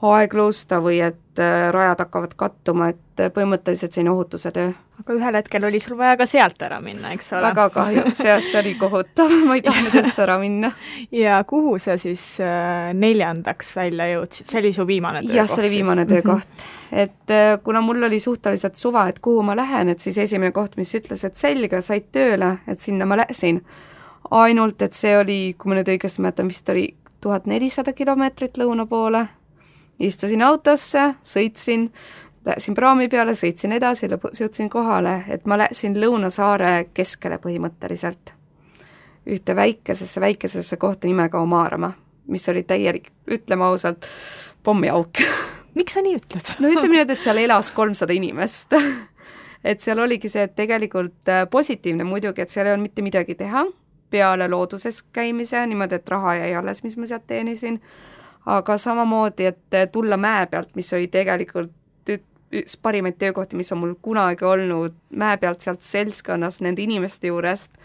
[0.03, 1.43] aegluusta või et
[1.75, 6.27] rajad hakkavad kattuma, et põhimõtteliselt selline ohutuse töö aga ühel hetkel oli sul vaja ka
[6.29, 7.43] sealt ära minna, eks ole?
[7.47, 10.73] väga kahjuks, jah, see oli kohutav, ma ei tahtnud üldse ära minna.
[11.15, 15.39] ja kuhu sa siis äh, neljandaks välja jõudsid, see oli su viimane töökoht?
[15.39, 16.13] jah, see oli viimane siis?
[16.13, 16.67] töökoht.
[16.93, 20.77] et äh, kuna mul oli suhteliselt suva, et kuhu ma lähen, et siis esimene koht,
[20.81, 23.63] mis ütles, et selge, said tööle, et sinna ma läksin.
[24.31, 28.87] ainult, et see oli, kui ma nüüd õigesti mäletan, vist oli tuhat nelisada kilomeetrit lõuna
[28.89, 29.25] poole,
[30.01, 31.91] istusin autosse, sõitsin,
[32.47, 38.33] Läksin praami peale, sõitsin edasi, lõpuks jõudsin kohale, et ma läksin Lõunasaare keskele põhimõtteliselt.
[39.27, 41.93] ühte väikesesse, väikesesse kohta nimega Omarama,
[42.27, 44.07] mis oli täielik, ütleme ausalt,
[44.63, 45.21] pommiauk
[45.75, 46.55] miks sa nii ütled?
[46.59, 48.73] no ütleme niimoodi, et seal elas kolmsada inimest
[49.65, 53.35] et seal oligi see, et tegelikult äh, positiivne muidugi, et seal ei olnud mitte midagi
[53.35, 53.67] teha
[54.11, 57.77] peale looduses käimise, niimoodi, et raha jäi alles, mis ma sealt teenisin,
[58.51, 61.77] aga samamoodi, et tulla mäe pealt, mis oli tegelikult
[62.53, 67.77] üks parimaid töökohti, mis on mul kunagi olnud, mäe pealt sealt seltskonnas nende inimeste juurest,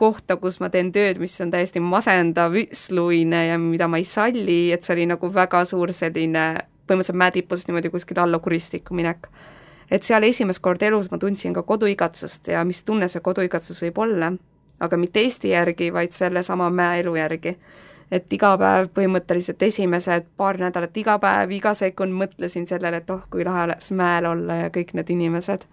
[0.00, 4.70] kohta, kus ma teen tööd, mis on täiesti masendav, üksluine ja mida ma ei salli,
[4.72, 6.44] et see oli nagu väga suur selline,
[6.88, 9.28] põhimõtteliselt mäe tipus niimoodi kuskile alla kuristikku minek.
[9.90, 13.98] et seal esimest korda elus ma tundsin ka koduigatsust ja mis tunne see koduigatsus võib
[13.98, 14.32] olla,
[14.80, 17.56] aga mitte Eesti järgi, vaid sellesama mäeelu järgi
[18.10, 23.22] et iga päev põhimõtteliselt esimesed paar nädalat, iga päev, iga sekund mõtlesin sellele, et oh,
[23.30, 25.66] kui lahe oleks mäel olla ja kõik need inimesed.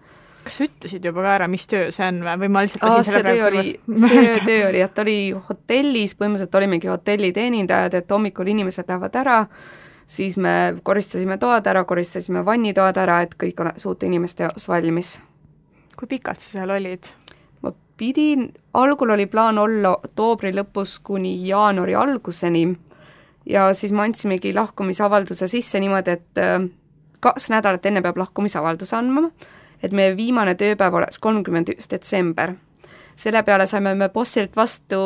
[0.44, 3.24] kas sa ütlesid juba ka ära, mis töö see on või, ma lihtsalt lasin selle
[3.26, 3.74] praegu oli,
[4.06, 5.18] see töö oli, et oli
[5.50, 9.38] hotellis, põhimõtteliselt olimegi hotelliteenindajad, et hommikul inimesed lähevad ära,
[10.06, 15.18] siis me koristasime toad ära, koristasime vannitoad ära, et kõik oleks uute inimeste jaoks valmis.
[15.98, 17.10] kui pikalt sa seal olid?
[17.98, 22.66] Pidin, algul oli plaan olla oktoobri lõpus kuni jaanuari alguseni
[23.48, 26.60] ja siis me andsimegi lahkumisavalduse sisse niimoodi, et äh,
[27.20, 29.30] kaks nädalat enne peab lahkumisavalduse andma,
[29.82, 32.54] et meie viimane tööpäev oleks kolmkümmend üks detsember.
[33.18, 34.98] selle peale saime me bossilt vastu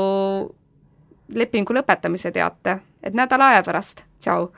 [1.33, 4.51] lepingu lõpetamise teate, et nädala aja pärast, tšau.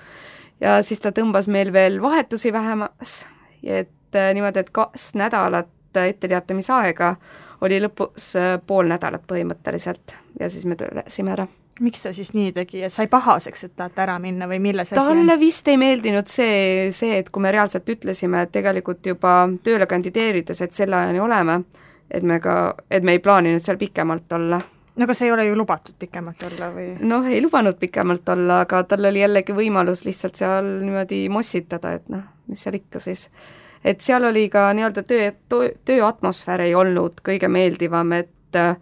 [0.60, 3.26] ja siis ta tõmbas meil veel vahetusi vähemaks,
[3.62, 7.16] et äh, niimoodi, et kaks nädalat etteteatamisaega
[7.60, 11.46] oli lõpus äh, pool nädalat põhimõtteliselt ja siis me läksime ära
[11.80, 15.10] miks ta siis nii tegi sai pahaseks, et tahate ära minna või milles asi on?
[15.10, 19.36] talle vist ei meeldinud see, see, et kui me reaalselt ütlesime, et tegelikult juba
[19.66, 21.58] tööle kandideerides, et selle ajani oleme,
[22.10, 24.60] et me ka, et me ei plaaninud seal pikemalt olla.
[24.94, 26.92] no aga see ei ole ju lubatud pikemalt olla või?
[27.02, 32.08] noh, ei lubanud pikemalt olla, aga tal oli jällegi võimalus lihtsalt seal niimoodi mossitada, et
[32.12, 33.28] noh, mis seal ikka siis
[33.84, 38.76] et seal oli ka nii-öelda töö, töö, tööatmosfäär ei olnud kõige meeldivam, et äh,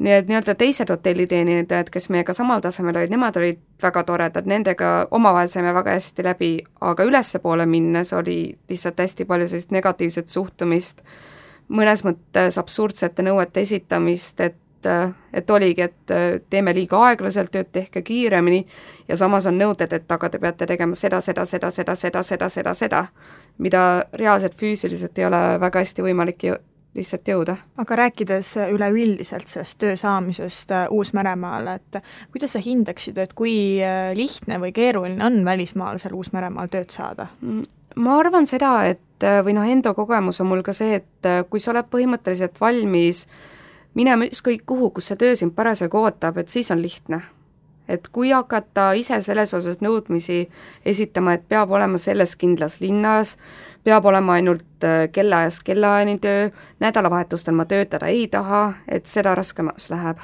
[0.00, 5.50] need nii-öelda teised hotelliteenindajad, kes meiega samal tasemel olid, nemad olid väga toredad, nendega omavahel
[5.52, 8.38] saime väga hästi läbi, aga ülespoole minnes oli
[8.70, 11.04] lihtsalt hästi palju sellist negatiivset suhtumist,
[11.68, 14.58] mõnes mõttes absurdsete nõuete esitamist, et
[15.32, 16.12] et oligi, et
[16.50, 18.62] teeme liiga aeglaselt tööd, tehke kiiremini
[19.08, 22.48] ja samas on nõuded, et aga te peate tegema seda, seda, seda, seda, seda, seda,
[22.48, 23.02] seda, seda,
[23.60, 26.56] mida reaalselt füüsiliselt ei ole väga hästi võimalik ju
[26.94, 27.56] lihtsalt jõuda.
[27.78, 32.00] aga rääkides üleüldiselt sellest töö saamisest äh, Uus-Meremaal, et
[32.32, 37.28] kuidas sa hindaksid, et kui äh, lihtne või keeruline on välismaalasel Uus-Meremaal tööd saada?
[37.40, 37.62] Mm,
[38.02, 41.62] ma arvan seda, et äh, või noh, enda kogemus on mul ka see, et kui
[41.62, 43.26] sa oled põhimõtteliselt valmis
[43.94, 47.22] minema ükskõik kuhu, kus see töö sind parasjagu ootab, et siis on lihtne.
[47.90, 50.44] Et kui hakata ise selles osas nõudmisi
[50.86, 53.36] esitama, et peab olema selles kindlas linnas,
[53.84, 56.50] peab olema ainult äh, kellaajast kellaajani töö,
[56.80, 60.22] nädalavahetustel ma töötada ei taha, et seda raskemaks läheb.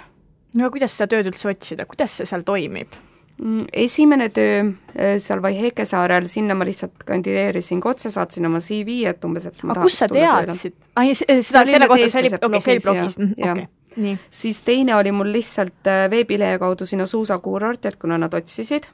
[0.57, 2.95] no kuidas seda tööd üldse otsida, kuidas see seal toimib?
[3.37, 9.03] Mm, esimene töö äh, seal Vaiheke saarel, sinna ma lihtsalt kandideerisin otse, saatsin oma CV,
[9.11, 10.77] et umbes, et aga kust sa teadsid?
[10.97, 13.69] ai, seda, selle kohta, see oli, okei, see oli blogis, mhm, okei.
[14.31, 18.89] Siis teine oli mul lihtsalt äh, veebilehe kaudu sinna suusakuurorti, et kuna nad otsisid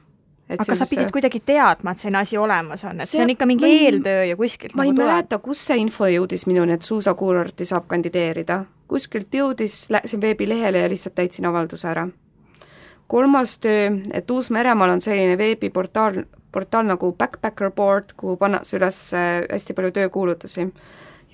[0.49, 3.47] aga sa pidid kuidagi teadma, et selline asi olemas on, et see, see on ikka
[3.49, 5.11] mingi ei, eeltöö ja kuskilt ma nagu ei tuleb.
[5.11, 8.63] mäleta, kust see info jõudis minuni, et suusakuurorti saab kandideerida.
[8.87, 12.07] kuskilt jõudis, läksin veebilehele ja lihtsalt täitsin avalduse ära.
[13.07, 19.45] kolmas töö, et Uus-Meremaal on selline veebiportaal, portaal nagu Backpacker Board, kuhu pannakse üles äh,
[19.51, 20.69] hästi palju töökuulutusi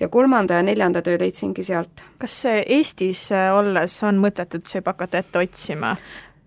[0.00, 2.02] ja kolmanda ja neljanda töö leidsingi sealt.
[2.18, 5.96] kas Eestis äh, olles on mõtet üldse juba hakata ette otsima?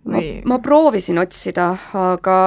[0.06, 0.42] või?
[0.46, 2.38] ma proovisin otsida, aga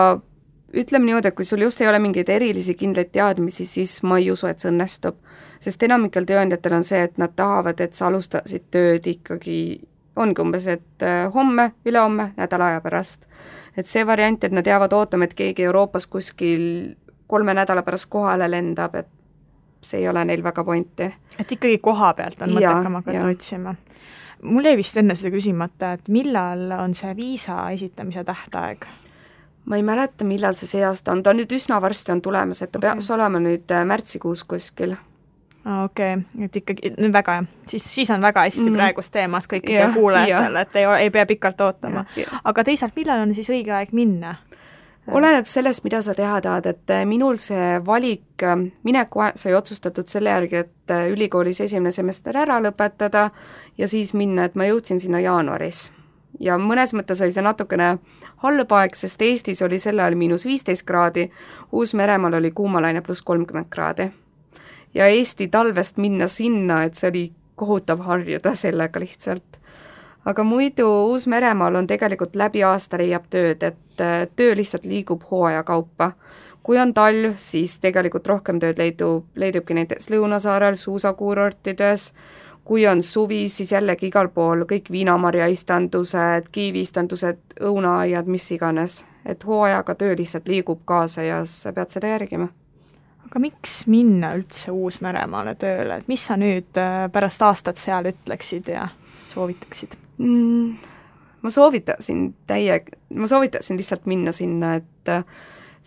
[0.76, 4.30] ütleme niimoodi, et kui sul just ei ole mingeid erilisi kindlaid teadmisi, siis ma ei
[4.30, 5.18] usu, et see õnnestub.
[5.60, 9.58] sest enamikel tööandjatel on see, et nad tahavad, et sa alustasid tööd ikkagi,
[10.16, 13.26] ongi umbes, et äh, homme, ülehomme, nädala aja pärast.
[13.76, 18.48] et see variant, et nad jäävad ootama, et keegi Euroopas kuskil kolme nädala pärast kohale
[18.50, 19.08] lendab, et
[19.90, 21.10] see ei ole neil väga pointi.
[21.38, 23.74] et ikkagi koha pealt on mõttekam hakata otsima
[24.42, 28.86] mul jäi vist enne seda küsimata, et millal on see viisa esitamise tähtaeg?
[29.66, 32.70] ma ei mäleta, millal see see aasta on, ta nüüd üsna varsti on tulemas, et
[32.70, 32.90] ta okay.
[32.90, 34.94] peaks olema nüüd äh, märtsikuus kuskil
[35.66, 38.76] okei okay., et ikkagi väga hea, siis, siis on väga hästi mm -hmm.
[38.76, 42.04] praegust teemas kõikidel kuulajatel, et ei, ei pea pikalt ootama.
[42.44, 44.36] aga teisalt, millal on siis õige aeg minna?
[45.12, 50.08] Oleneb sellest, mida sa teha tahad, et äh, minul see valik, äh, mineku sai otsustatud
[50.10, 53.30] selle järgi, et äh, ülikoolis esimene semester ära lõpetada
[53.78, 55.90] ja siis minna, et ma jõudsin sinna jaanuaris.
[56.40, 57.98] ja mõnes mõttes oli see natukene
[58.42, 61.30] halb aeg, sest Eestis oli sel ajal miinus viisteist kraadi,
[61.72, 64.10] Uus-Meremaal oli kuumalaine pluss kolmkümmend kraadi.
[64.94, 69.56] ja Eesti talvest minna sinna, et see oli kohutav harjuda sellega lihtsalt
[70.26, 75.62] aga muidu Uus-Meremaal on tegelikult läbi aasta leiab tööd, et äh, töö lihtsalt liigub hooaja
[75.62, 76.12] kaupa.
[76.66, 82.12] kui on talv, siis tegelikult rohkem tööd leidub, leidubki näiteks Lõunasaarel, suusakuurortides,
[82.64, 89.04] kui on suvi, siis jällegi igal pool kõik viinamarjaistandused, kiiviistandused, õunaaiad, mis iganes.
[89.26, 92.48] et hooajaga töö lihtsalt liigub kaasa ja sa pead seda järgima
[93.26, 98.68] aga miks minna üldse Uus-Meremaale tööle, et mis sa nüüd äh, pärast aastat seal ütleksid
[98.74, 98.88] ja
[99.34, 100.05] soovitaksid?
[100.18, 100.76] Mm,?
[101.42, 102.80] ma soovitasin täie,
[103.14, 105.24] ma soovitaksin lihtsalt minna sinna, et äh,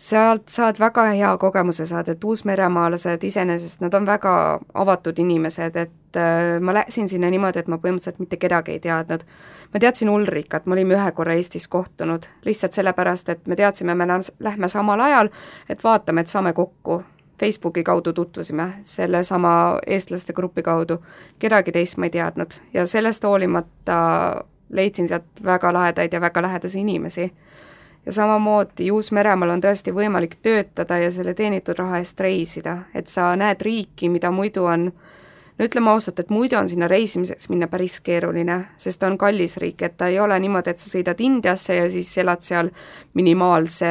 [0.00, 4.32] sealt saad väga hea kogemuse saada, et uusmeremaalased iseenesest, nad on väga
[4.74, 9.26] avatud inimesed, et äh, ma läksin sinna niimoodi, et ma põhimõtteliselt mitte kedagi ei teadnud.
[9.74, 14.06] ma teadsin Ulrikat, me olime ühe korra Eestis kohtunud, lihtsalt sellepärast, et me teadsime, me
[14.40, 15.28] lähme samal ajal,
[15.68, 17.02] et vaatame, et saame kokku.
[17.40, 20.98] Facebooki kaudu tutvusime sellesama eestlaste grupi kaudu,
[21.38, 24.00] kedagi teist ma ei teadnud ja sellest hoolimata
[24.70, 27.32] leidsin sealt väga lahedaid ja väga lähedasi inimesi.
[28.06, 33.34] ja samamoodi Uus-Meremaal on tõesti võimalik töötada ja selle teenitud raha eest reisida, et sa
[33.36, 34.92] näed riiki, mida muidu on
[35.60, 39.58] no ütleme ausalt, et muidu on sinna reisimiseks minna päris keeruline, sest ta on kallis
[39.60, 42.70] riik, et ta ei ole niimoodi, et sa sõidad Indiasse ja siis elad seal
[43.14, 43.90] minimaalse,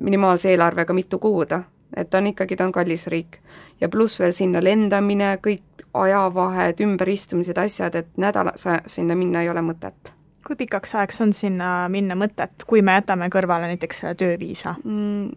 [0.00, 1.54] minimaalse eelarvega mitu kuud.
[1.96, 3.38] Et ta on ikkagi, ta on kallis riik.
[3.80, 8.52] ja pluss veel sinna lendamine, kõik ajavahed, ümberistumised, asjad, et nädala
[8.86, 10.14] sinna minna ei ole mõtet
[10.46, 15.30] kui pikaks ajaks on sinna minna mõtet, kui me jätame kõrvale näiteks selle tööviisa mm,?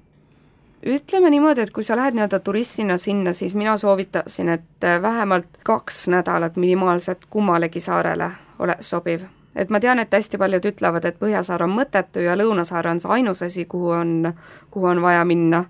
[0.86, 5.48] ütleme niimoodi, et kui sa lähed nii-öelda turistina sinna, siis mina soovitaksin, et äh, vähemalt
[5.64, 9.22] kaks nädalat minimaalselt kummalegi saarele oleks sobiv.
[9.56, 13.12] et ma tean, et hästi paljud ütlevad, et Põhjasaar on mõttetu ja Lõunasaar on see
[13.12, 14.34] ainus asi, kuhu on,
[14.72, 15.66] kuhu on vaja minna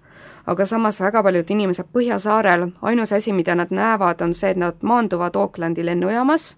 [0.48, 4.80] aga samas väga paljud inimesed Põhjasaarel, ainus asi, mida nad näevad, on see, et nad
[4.82, 6.54] maanduvad Aucklandi lennujaamas,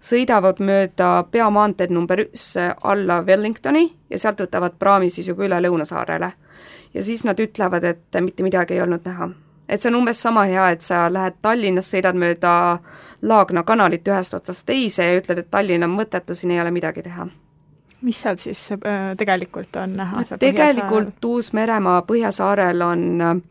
[0.00, 6.32] sõidavad mööda peamaanteed number üks alla Wellingtoni ja sealt võtavad praami siis juba üle Lõunasaarele.
[6.94, 9.28] ja siis nad ütlevad, et mitte midagi ei olnud näha.
[9.68, 12.78] et see on umbes sama hea, et sa lähed Tallinnast, sõidad mööda
[13.22, 17.02] Laagna kanalit ühest otsast teise ja ütled, et Tallinn on mõttetu, siin ei ole midagi
[17.02, 17.28] teha
[18.02, 20.22] mis seal siis äh, tegelikult on näha?
[20.38, 23.42] tegelikult Uus-Meremaa põhjasaarel on,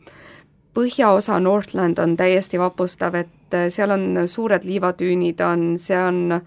[0.74, 6.42] põhjaosa Northland on täiesti vapustav, et äh, seal on suured liivatüünid, on, see on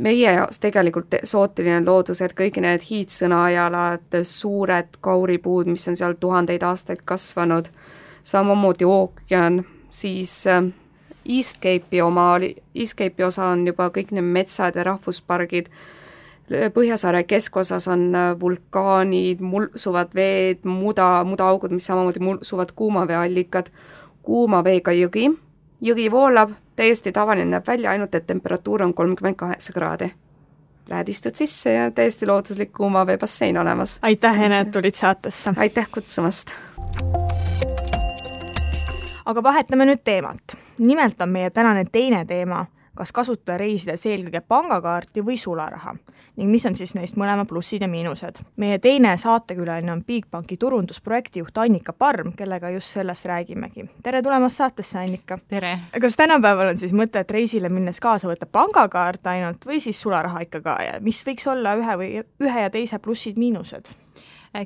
[0.00, 6.62] meie jaoks tegelikult sootiline loodus, et kõik need hiidsõnaajalad, suured kauripuud, mis on seal tuhandeid
[6.64, 7.68] aastaid kasvanud,
[8.22, 10.64] samamoodi ookean, siis äh,
[11.28, 12.34] Eastcape'i oma,
[12.74, 15.68] Eastcape'i osa on juba kõik need metsad ja rahvuspargid,
[16.50, 23.70] Põhjasaare keskosas on äh, vulkaanid, mulsuvad veed, muda, mudaaugud, mis samamoodi mulsuvad kuumaveeallikad,
[24.22, 25.30] kuuma veega jõgi,
[25.80, 30.10] jõgi voolab, täiesti tavaline näeb välja, ainult et temperatuur on kolmkümmend kaheksa kraadi.
[30.90, 33.98] Lähed istud sisse ja täiesti looduslik kuumaveebassein olemas.
[34.02, 35.54] aitäh, Ene, et tulid saatesse!
[35.56, 36.52] aitäh kutsumast!
[39.24, 40.56] aga vahetame nüüd teemat.
[40.78, 42.66] nimelt on meie tänane teine teema
[42.96, 45.94] kas kasutada reisides eelkõige pangakaarti või sularaha
[46.36, 48.40] ning mis on siis neist mõlema plussid ja miinused.
[48.56, 53.88] meie teine saatekülaline on Bigbanki turundusprojektijuht Annika Parm, kellega just sellest räägimegi.
[54.02, 55.38] tere tulemast saatesse, Annika!
[55.48, 55.78] tere!
[56.00, 60.60] kas tänapäeval on siis mõtet reisile minnes kaasa võtta pangakaart ainult või siis sularaha ikka
[60.60, 63.92] ka ja mis võiks olla ühe või ühe ja teise plussid-miinused?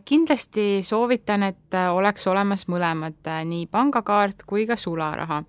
[0.05, 5.45] kindlasti soovitan, et oleks olemas mõlemad, nii pangakaart kui ka sularaha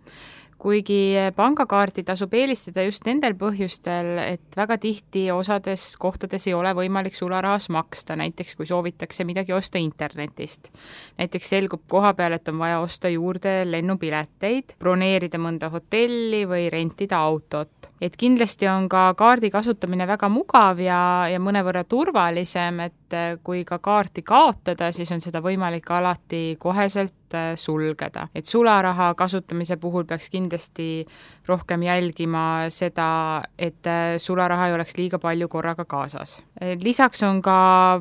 [0.58, 7.18] kuigi pangakaarti tasub eelistada just nendel põhjustel, et väga tihti osades kohtades ei ole võimalik
[7.18, 10.72] sularahas maksta, näiteks kui soovitakse midagi osta internetist.
[11.18, 17.22] näiteks selgub koha peal, et on vaja osta juurde lennupileteid, broneerida mõnda hotelli või rentida
[17.22, 17.87] autot.
[18.02, 23.80] Et kindlasti on ka kaardi kasutamine väga mugav ja, ja mõnevõrra turvalisem, et kui ka
[23.80, 28.28] kaarti kaotada, siis on seda võimalik alati koheselt Äh, sulgeda.
[28.36, 31.06] et sularaha kasutamise puhul peaks kindlasti
[31.48, 36.38] rohkem jälgima seda, et äh, sularaha ei oleks liiga palju korraga kaasas.
[36.62, 37.58] Äh, lisaks on ka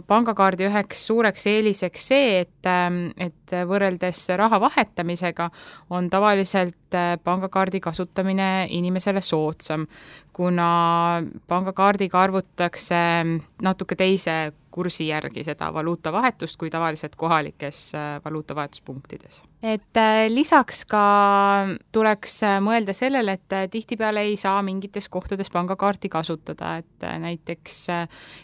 [0.06, 5.50] pangakaardi üheks suureks eeliseks see, et, ähm, et võrreldes raha vahetamisega
[5.90, 6.74] on tavaliselt
[7.24, 9.86] pangakaardi kasutamine inimesele soodsam,
[10.36, 12.96] kuna pangakaardiga arvutatakse
[13.64, 19.38] natuke teise kursi järgi seda valuutavahetust kui tavaliselt kohalikes äh, valuutavahetuspunktides.
[19.62, 21.04] et äh, lisaks ka
[21.92, 27.78] tuleks äh, mõelda sellele, et tihtipeale ei saa mingites kohtades pangakaarti kasutada, et näiteks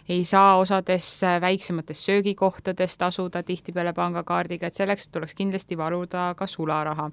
[0.08, 1.10] ei saa osades
[1.44, 7.10] väiksemates söögikohtades tasuda tihtipeale pangakaardiga, et selleks tuleks kindlasti varuda ka sularaha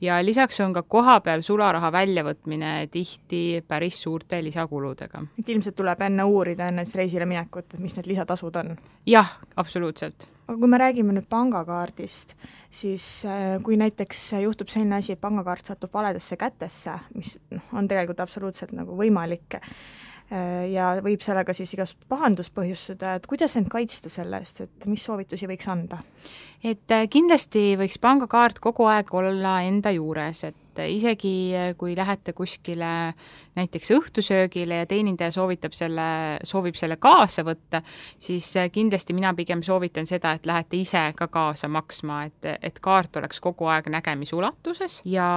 [0.00, 5.22] ja lisaks on ka kohapeal sularaha väljavõtmine tihti päris suurte lisakuludega.
[5.38, 8.76] et ilmselt tuleb enne uurida, enne siis reisile minekut, et mis need lisatasud on?
[9.06, 10.28] jah, absoluutselt.
[10.48, 12.36] aga kui me räägime nüüd pangakaardist,
[12.70, 17.88] siis äh, kui näiteks juhtub selline asi, et pangakaart satub valedesse kätesse, mis noh, on
[17.88, 23.70] tegelikult absoluutselt nagu võimalik, äh, ja võib sellega siis igasugust pahandust põhjustada, et kuidas end
[23.72, 26.02] kaitsta selle eest, et mis soovitusi võiks anda?
[26.64, 32.32] Et äh, kindlasti võiks pangakaart kogu aeg olla enda juures, et et isegi kui lähete
[32.32, 33.14] kuskile
[33.54, 36.06] näiteks õhtusöögile ja teenindaja soovitab selle,
[36.42, 37.80] soovib selle kaasa võtta,
[38.18, 43.20] siis kindlasti mina pigem soovitan seda, et lähete ise ka kaasa maksma, et, et kaart
[43.20, 45.28] oleks kogu aeg nägemisulatuses ja,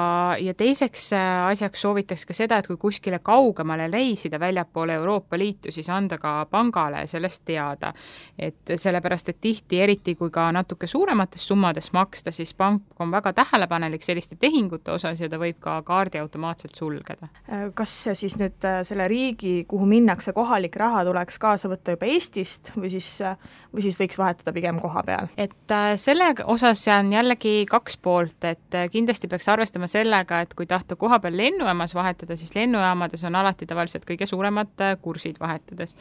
[0.42, 1.12] ja teiseks
[1.52, 6.40] asjaks soovitaks ka seda, et kui kuskile kaugemale reisida väljapoole Euroopa Liitu, siis anda ka
[6.50, 7.94] pangale sellest teada.
[8.38, 10.88] et sellepärast, et tihti, eriti kui ka natuke
[11.18, 15.82] suuremates summades maksta, siis pank on väga tähelepanelik selliste tehingute osas ja ta võib ka
[15.82, 17.28] kaardi automaatselt sulgeda.
[17.74, 22.72] kas siis nüüd äh, selle riigi, kuhu minnakse, kohalik raha tuleks kaasa võtta juba Eestist
[22.76, 23.38] või siis, äh,
[23.74, 25.28] või siis võiks vahetada pigem koha peal?
[25.38, 30.68] et äh, selle osas on jällegi kaks poolt, et kindlasti peaks arvestama sellega, et kui
[30.70, 35.98] tahta koha peal lennujaamas vahetada, siis lennujaamades on alati tavaliselt kõige suuremad kursid vahetades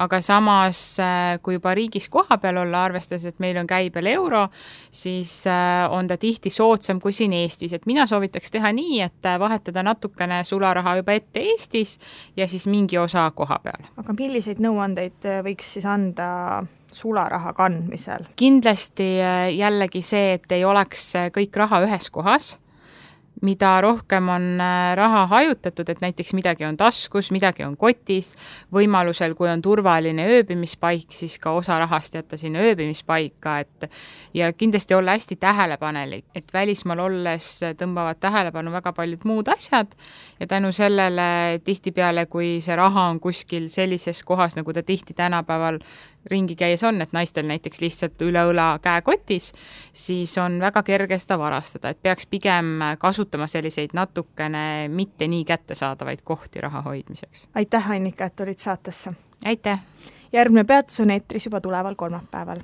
[0.00, 0.80] aga samas,
[1.42, 4.41] kui juba riigis kohapeal olla, arvestades, et meil on käibel euro,
[4.90, 9.28] siis äh, on ta tihti soodsam kui siin Eestis, et mina soovitaks teha nii, et
[9.28, 11.98] äh, vahetada natukene sularaha juba ette Eestis
[12.36, 13.90] ja siis mingi osa koha peal.
[13.96, 18.28] aga milliseid nõuandeid võiks siis anda sularaha kandmisel?
[18.36, 19.14] kindlasti
[19.56, 22.56] jällegi see, et ei oleks kõik raha ühes kohas
[23.40, 28.32] mida rohkem on äh, raha hajutatud, et näiteks midagi on taskus, midagi on kotis,
[28.74, 33.88] võimalusel, kui on turvaline ööbimispaik, siis ka osa rahast jätta sinna ööbimispaika, et
[34.34, 37.48] ja kindlasti olla hästi tähelepanelik, et välismaal olles
[37.80, 39.96] tõmbavad tähelepanu väga paljud muud asjad
[40.40, 45.80] ja tänu sellele tihtipeale, kui see raha on kuskil sellises kohas, nagu ta tihti tänapäeval
[46.30, 49.52] ringi käies on, et naistel näiteks lihtsalt üle õla käekotis,
[49.92, 56.22] siis on väga kerge seda varastada, et peaks pigem kasutama selliseid natukene mitte nii kättesaadavaid
[56.24, 57.48] kohti raha hoidmiseks.
[57.54, 59.12] aitäh, Annika, et tulid saatesse!
[59.44, 59.80] aitäh!
[60.32, 62.60] järgmine peatus on eetris juba tuleval kolmapäeval.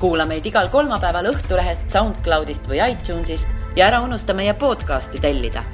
[0.00, 5.64] kuula meid igal kolmapäeval Õhtulehest, SoundCloudist või iTunesist ja ära unusta meie podcasti tellida